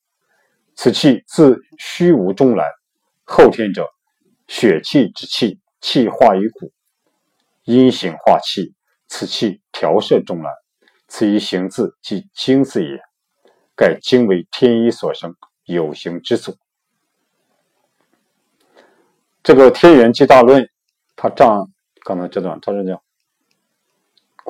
[0.74, 2.64] 此气自虚无中来。
[3.24, 3.86] 后天者，
[4.48, 6.72] 血气之气，气化于骨，
[7.64, 8.74] 阴行化气。
[9.08, 10.50] 此气调摄中来。
[11.06, 12.98] 此一行字，即精字也。
[13.76, 16.56] 盖精为天一所生，有形之祖。
[19.42, 20.62] 这个《天元纪大论》，
[21.14, 21.70] 他这样
[22.06, 23.02] 刚才这段，他是这样。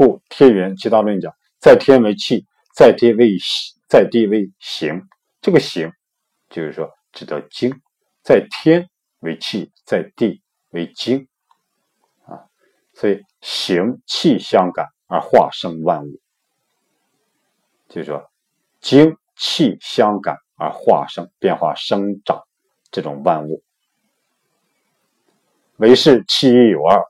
[0.00, 3.36] 故天元七大论讲，在天为气，在地为
[3.86, 5.06] 在地为形。
[5.42, 5.92] 这个形，
[6.48, 7.70] 就是说指的精，
[8.22, 8.88] 在天
[9.18, 10.40] 为气，在地
[10.70, 11.28] 为精
[12.24, 12.48] 啊。
[12.94, 16.18] 所以形气相感而化生万物，
[17.90, 18.26] 就是说
[18.80, 22.40] 精气相感而化生变化生长
[22.90, 23.62] 这种万物。
[25.76, 27.04] 为是气一有二，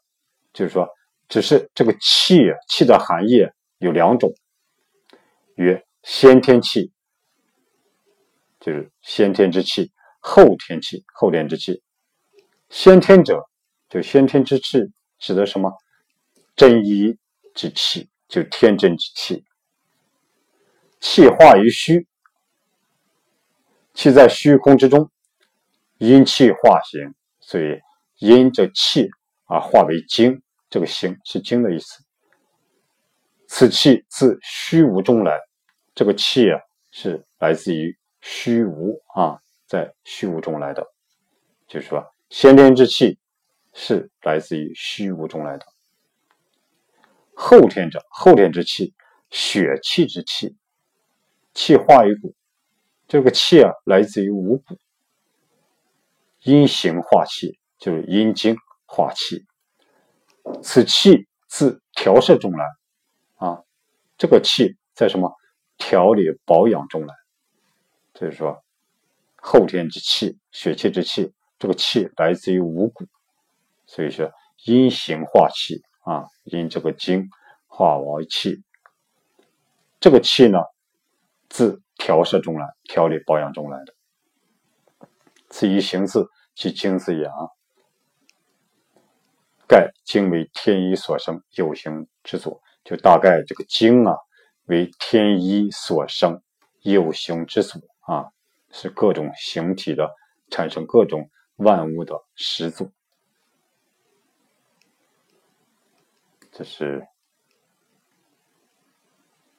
[0.53, 0.89] 就是说。
[1.31, 3.47] 只是这个气，气的含义
[3.79, 4.35] 有两种，
[5.55, 6.93] 曰先天气，
[8.59, 11.83] 就是先天之气；后天气，后天之气。
[12.69, 13.49] 先天者，
[13.89, 14.81] 就先天之气
[15.19, 15.73] 指的什么？
[16.57, 17.17] 真一
[17.55, 19.45] 之气，就天真之气。
[20.99, 22.09] 气化于虚，
[23.95, 25.09] 气在虚空之中，
[25.99, 27.81] 阴气化形，所以
[28.19, 29.09] 阴这气
[29.47, 30.43] 而化为精。
[30.71, 32.03] 这个“行”是精的意思。
[33.49, 35.37] 此气自虚无中来，
[35.95, 36.61] 这个气啊
[36.93, 40.87] 是来自于虚无啊，在虚无中来的，
[41.67, 43.19] 就是说先天之气
[43.73, 45.67] 是来自于虚无中来的。
[47.35, 48.95] 后天者，后天之气，
[49.31, 50.57] 血气之气，
[51.53, 52.35] 气化于骨，
[53.09, 54.79] 这个气啊来自于五谷，
[56.43, 58.57] 阴行化气，就是阴经
[58.87, 59.45] 化气。
[60.63, 62.65] 此气自调摄中来，
[63.37, 63.63] 啊，
[64.17, 65.33] 这个气在什么
[65.77, 67.15] 调理保养中来？
[68.15, 68.63] 就是说，
[69.37, 73.07] 后天之气，血气之气，这个气来自于五谷，
[73.87, 74.31] 所以说
[74.65, 77.29] 阴行化气啊，因这个精
[77.67, 78.63] 化为气，
[79.99, 80.59] 这个气呢，
[81.49, 83.95] 自调摄中来，调理保养中来的。
[85.49, 87.49] 此一形字，即精字也啊。
[89.71, 94.17] 盖精为天一所生，有形之所，就大概这个精啊，
[94.65, 96.43] 为天一所生，
[96.83, 98.33] 有形之所啊。
[98.73, 100.11] 是各种形体的
[100.51, 102.91] 产生，各种万物的始祖。
[106.51, 107.07] 这是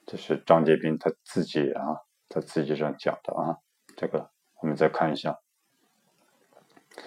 [0.06, 1.84] 这是张杰斌他自己啊，
[2.28, 3.58] 他自己上讲的啊。
[3.96, 4.30] 这个
[4.62, 5.32] 我们再看一下，《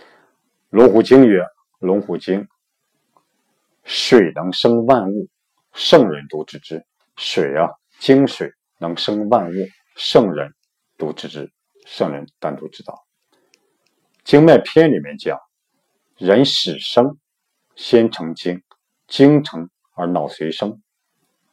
[0.70, 1.44] 龙虎经》曰
[1.80, 2.48] ：“龙虎经，
[3.84, 5.28] 水能生万物，
[5.72, 6.84] 圣人独知之。
[7.16, 7.70] 水啊，
[8.00, 9.54] 精水能生万物，
[9.96, 10.52] 圣人
[10.98, 11.50] 独知之。”
[11.86, 13.04] 圣人单独知道，
[14.24, 15.38] 《经脉篇》里面讲，
[16.16, 17.18] 人始生，
[17.76, 18.62] 先成精，
[19.06, 20.82] 精成而脑髓生。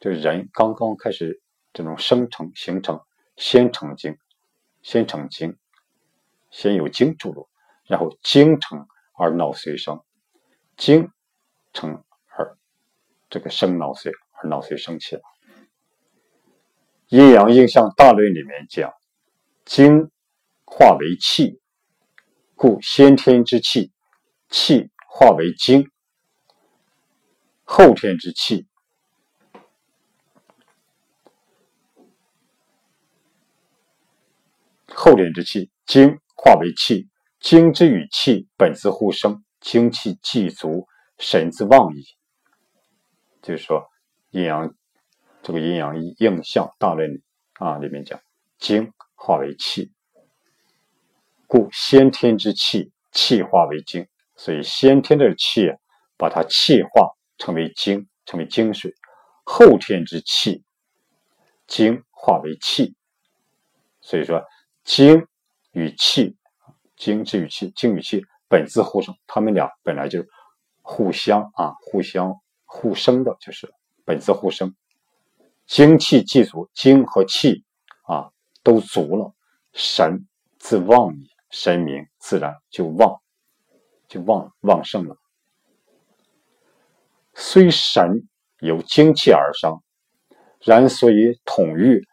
[0.00, 1.42] 就人刚刚开始
[1.74, 2.98] 这种生成形成，
[3.36, 4.16] 先成精，
[4.80, 5.54] 先成精，
[6.50, 7.46] 先有精注入，
[7.86, 10.00] 然后精成而脑髓生，
[10.78, 11.10] 精
[11.74, 12.02] 成
[13.32, 15.22] 这个生脑髓，而脑髓生气了。
[17.08, 18.92] 《阴阳应象大论》里面讲，
[19.64, 20.08] 精。
[20.74, 21.60] 化为气，
[22.54, 23.92] 故先天之气，
[24.48, 25.82] 气化为精；
[27.62, 28.66] 后天之气，
[34.86, 37.10] 后天之气，精化为气。
[37.38, 40.86] 精之与气本自互生，精气既足，
[41.18, 42.02] 神自旺矣。
[43.42, 43.90] 就是说，
[44.30, 44.72] 阴阳
[45.42, 47.20] 这个阴阳应象大论
[47.54, 48.20] 啊里面讲，
[48.58, 49.92] 精化为气。
[51.48, 55.68] 故先天之气，气化为精，所以先天的气
[56.16, 58.90] 把它气化成为精，成为精水；
[59.44, 60.64] 后天之气，
[61.66, 62.94] 精化为气。
[64.00, 64.42] 所以说，
[64.84, 65.26] 精
[65.72, 66.36] 与气，
[66.96, 70.24] 精之与气，精与气本自互生，他们俩本来就
[70.80, 72.40] 互相啊，互相
[72.74, 73.70] 互生的，就是
[74.06, 74.74] 本自互生。
[75.66, 77.64] 精气既足，精和气
[78.04, 79.34] 啊都足了，
[79.74, 80.26] 神
[80.58, 81.28] 自旺矣。
[81.50, 83.20] 神明自然就旺，
[84.08, 85.18] 就旺旺盛了。
[87.34, 88.26] 虽神
[88.58, 89.82] 由精气而生，
[90.60, 92.06] 然所以统御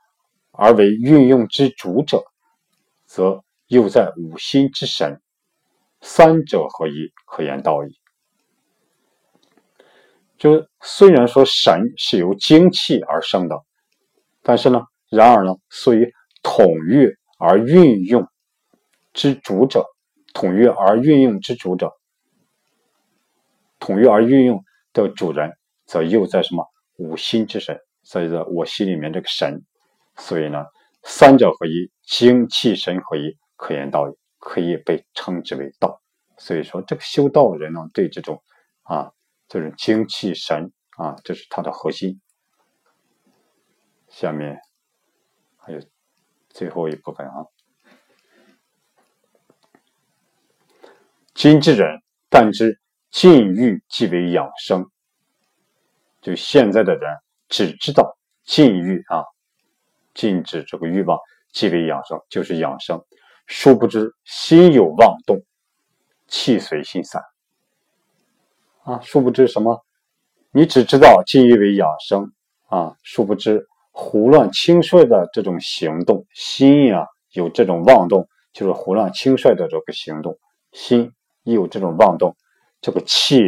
[0.52, 2.26] 而为运用之主者，
[3.06, 5.22] 则又在五心之神，
[6.02, 7.99] 三者合一，可言道矣。
[10.40, 13.56] 就虽然说神是由精气而生的，
[14.42, 14.82] 但是呢，
[15.12, 16.08] 然而呢，所以
[16.42, 18.28] 统御而运用。
[19.12, 19.86] 之主者，
[20.34, 21.92] 统御而运用之主者，
[23.80, 24.64] 统御而运用
[24.94, 25.52] 的主人，
[25.88, 26.64] 则又在什么
[26.98, 29.62] 五心之神，在在我心里面这个神，
[30.16, 30.64] 所以呢，
[31.04, 36.00] 三者合一，精气神合一，可言道也，可以被称之为道。
[36.38, 38.42] 所以说，这个修道人呢，对这种
[38.84, 39.12] 啊，
[39.50, 42.22] 这是精气神啊，这是他的核心。
[44.08, 44.60] 下面
[45.58, 45.82] 还有
[46.50, 47.46] 最后一部分啊。
[51.34, 52.80] 今之人，但知
[53.10, 54.86] 禁欲即为养生。
[56.22, 59.24] 就现在的人只知道禁欲啊，
[60.14, 61.18] 禁止这个欲望
[61.52, 63.04] 即为养生，就是养生。
[63.48, 65.44] 殊不知心有妄动，
[66.28, 67.24] 气随心散。
[68.90, 69.86] 啊，殊不知什么？
[70.52, 72.32] 你只知道禁欲为养生
[72.70, 80.38] 啊，殊不知胡乱轻率的这种行动，心呀有这种妄动，就是胡乱轻率的这个行动，
[80.72, 81.14] 心。
[81.44, 82.36] 一有这种妄动，
[82.82, 83.42] 这个气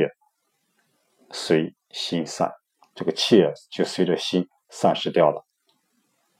[1.31, 2.51] 随心散，
[2.95, 5.45] 这个气就随着心散失掉了。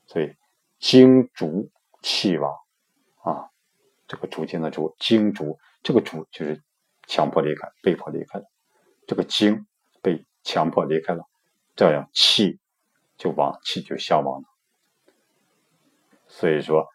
[0.08, 0.34] 所以
[0.80, 1.70] 精逐
[2.02, 2.52] 气亡
[3.22, 3.50] 啊，
[4.08, 6.60] 这个逐渐的逐，精逐这个逐就是
[7.06, 8.42] 强迫离开、被迫离开。
[9.12, 9.68] 这个精
[10.02, 11.22] 被强迫离开了，
[11.76, 12.62] 这样气
[13.18, 14.48] 就亡，气就消亡了。
[16.30, 16.88] 所以说，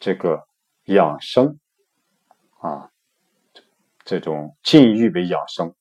[0.00, 0.44] 这个
[0.86, 1.60] 养生
[2.58, 2.90] 啊。
[4.04, 5.72] 这种禁欲为养生，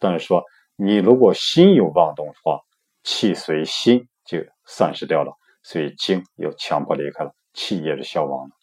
[0.00, 0.42] 但是说
[0.74, 2.60] 你如果心有妄动的话，
[3.04, 5.32] 气随心就散失掉了，
[5.62, 8.56] 所以精又强迫离开了，气也是消亡了。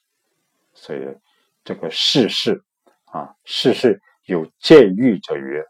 [0.74, 1.00] 所以
[1.64, 2.62] 这个世事
[3.06, 5.66] 啊，世事有戒欲者曰，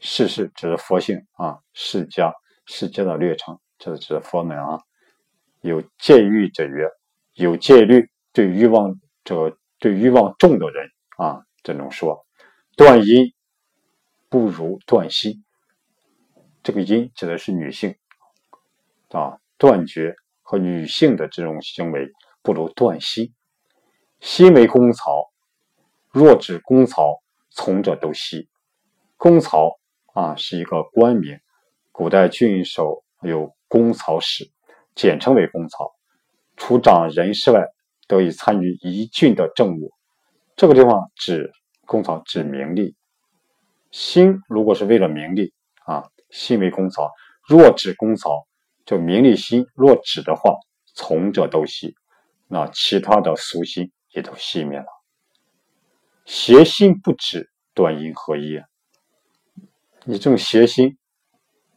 [0.00, 2.30] 世事指的佛性啊，世家
[2.66, 4.82] 世家的略称，这是指佛门啊。
[5.62, 6.90] 有戒欲者曰，
[7.32, 12.26] 有戒律对欲望这个对欲望重的人啊，这种说
[12.76, 13.32] 断阴
[14.28, 15.42] 不如断心。
[16.62, 17.96] 这个阴指的是女性
[19.08, 23.32] 啊，断绝和女性的这种行为不如断心。
[24.20, 25.30] 心为公曹，
[26.10, 27.22] 若指公曹，
[27.56, 28.48] 从者都息。
[29.16, 29.80] 公曹
[30.14, 31.40] 啊是一个官名，
[31.90, 34.48] 古代郡守有公曹使，
[34.94, 35.90] 简称为公曹，
[36.56, 37.64] 除掌人事外，
[38.06, 39.90] 得以参与一郡的政务。
[40.54, 41.50] 这个地方指
[41.86, 42.94] 公曹，指名利。
[43.90, 45.52] 心如果是为了名利
[45.86, 46.04] 啊。
[46.28, 47.12] 心为公曹，
[47.48, 48.48] 若指公曹，
[48.84, 49.64] 就名利心。
[49.74, 50.56] 若指的话，
[50.92, 51.94] 从者都息，
[52.48, 54.86] 那其他的俗心也都熄灭了。
[56.26, 58.60] 邪心不止，断阴合一。
[60.04, 60.98] 你这种邪心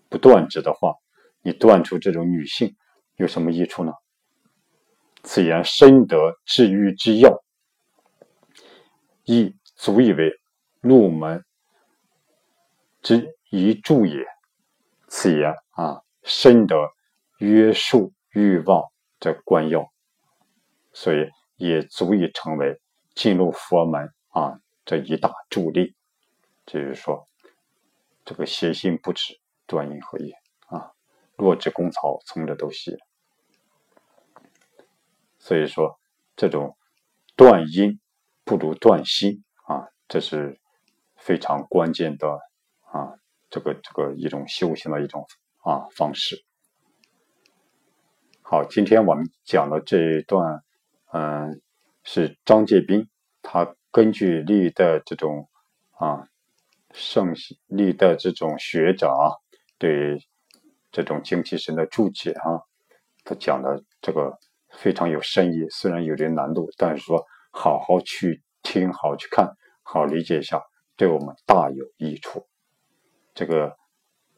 [0.09, 0.95] 不断止的话，
[1.43, 2.75] 你断除这种女性
[3.15, 3.93] 有什么益处呢？
[5.21, 7.43] 此言深得治愈之要，
[9.23, 10.31] 亦足以为
[10.81, 11.45] 入门
[13.03, 14.25] 之一助也。
[15.07, 16.75] 此言啊，深得
[17.37, 18.83] 约束欲望
[19.19, 19.91] 的关要，
[20.91, 22.81] 所以也足以成为
[23.13, 25.95] 进入佛门啊这一大助力。
[26.65, 27.27] 就是说，
[28.23, 30.31] 这个邪心不止，断阴合一
[30.67, 30.93] 啊，
[31.35, 32.95] 若指公曹，从者都写。
[35.39, 35.99] 所以说，
[36.35, 36.77] 这种
[37.35, 37.99] 断阴
[38.43, 40.59] 不如断心啊，这是
[41.15, 42.39] 非常关键的
[42.81, 43.15] 啊。
[43.49, 45.25] 这个这个一种修行的一种
[45.63, 46.45] 啊方式。
[48.43, 50.63] 好，今天我们讲的这一段，
[51.11, 51.59] 嗯，
[52.03, 53.09] 是张介宾，
[53.41, 55.49] 他根据历代这种
[55.97, 56.27] 啊
[56.93, 57.33] 圣
[57.67, 59.33] 历代这种学者啊
[59.77, 60.27] 对
[60.91, 62.61] 这种精气神的注解啊，
[63.23, 64.37] 他讲的这个
[64.71, 70.61] 非常有深意，虽然有点难度，但是说好好去听，好去看，好理解一下，
[70.95, 72.47] 对我们大有益处。
[73.33, 73.75] 这个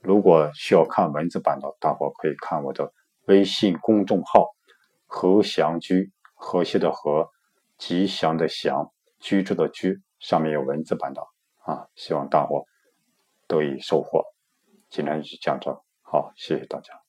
[0.01, 2.93] 如果需要看文字版的，大伙可以看我的
[3.25, 4.47] 微信公众号
[5.07, 7.29] “和祥居”，和谐的和，
[7.77, 8.91] 吉祥的祥，
[9.21, 11.21] 居住的居，上面有文字版的
[11.63, 12.65] 啊，希望大伙
[13.47, 14.25] 得以收获。
[14.89, 17.00] 今天就讲这，好，谢谢大家。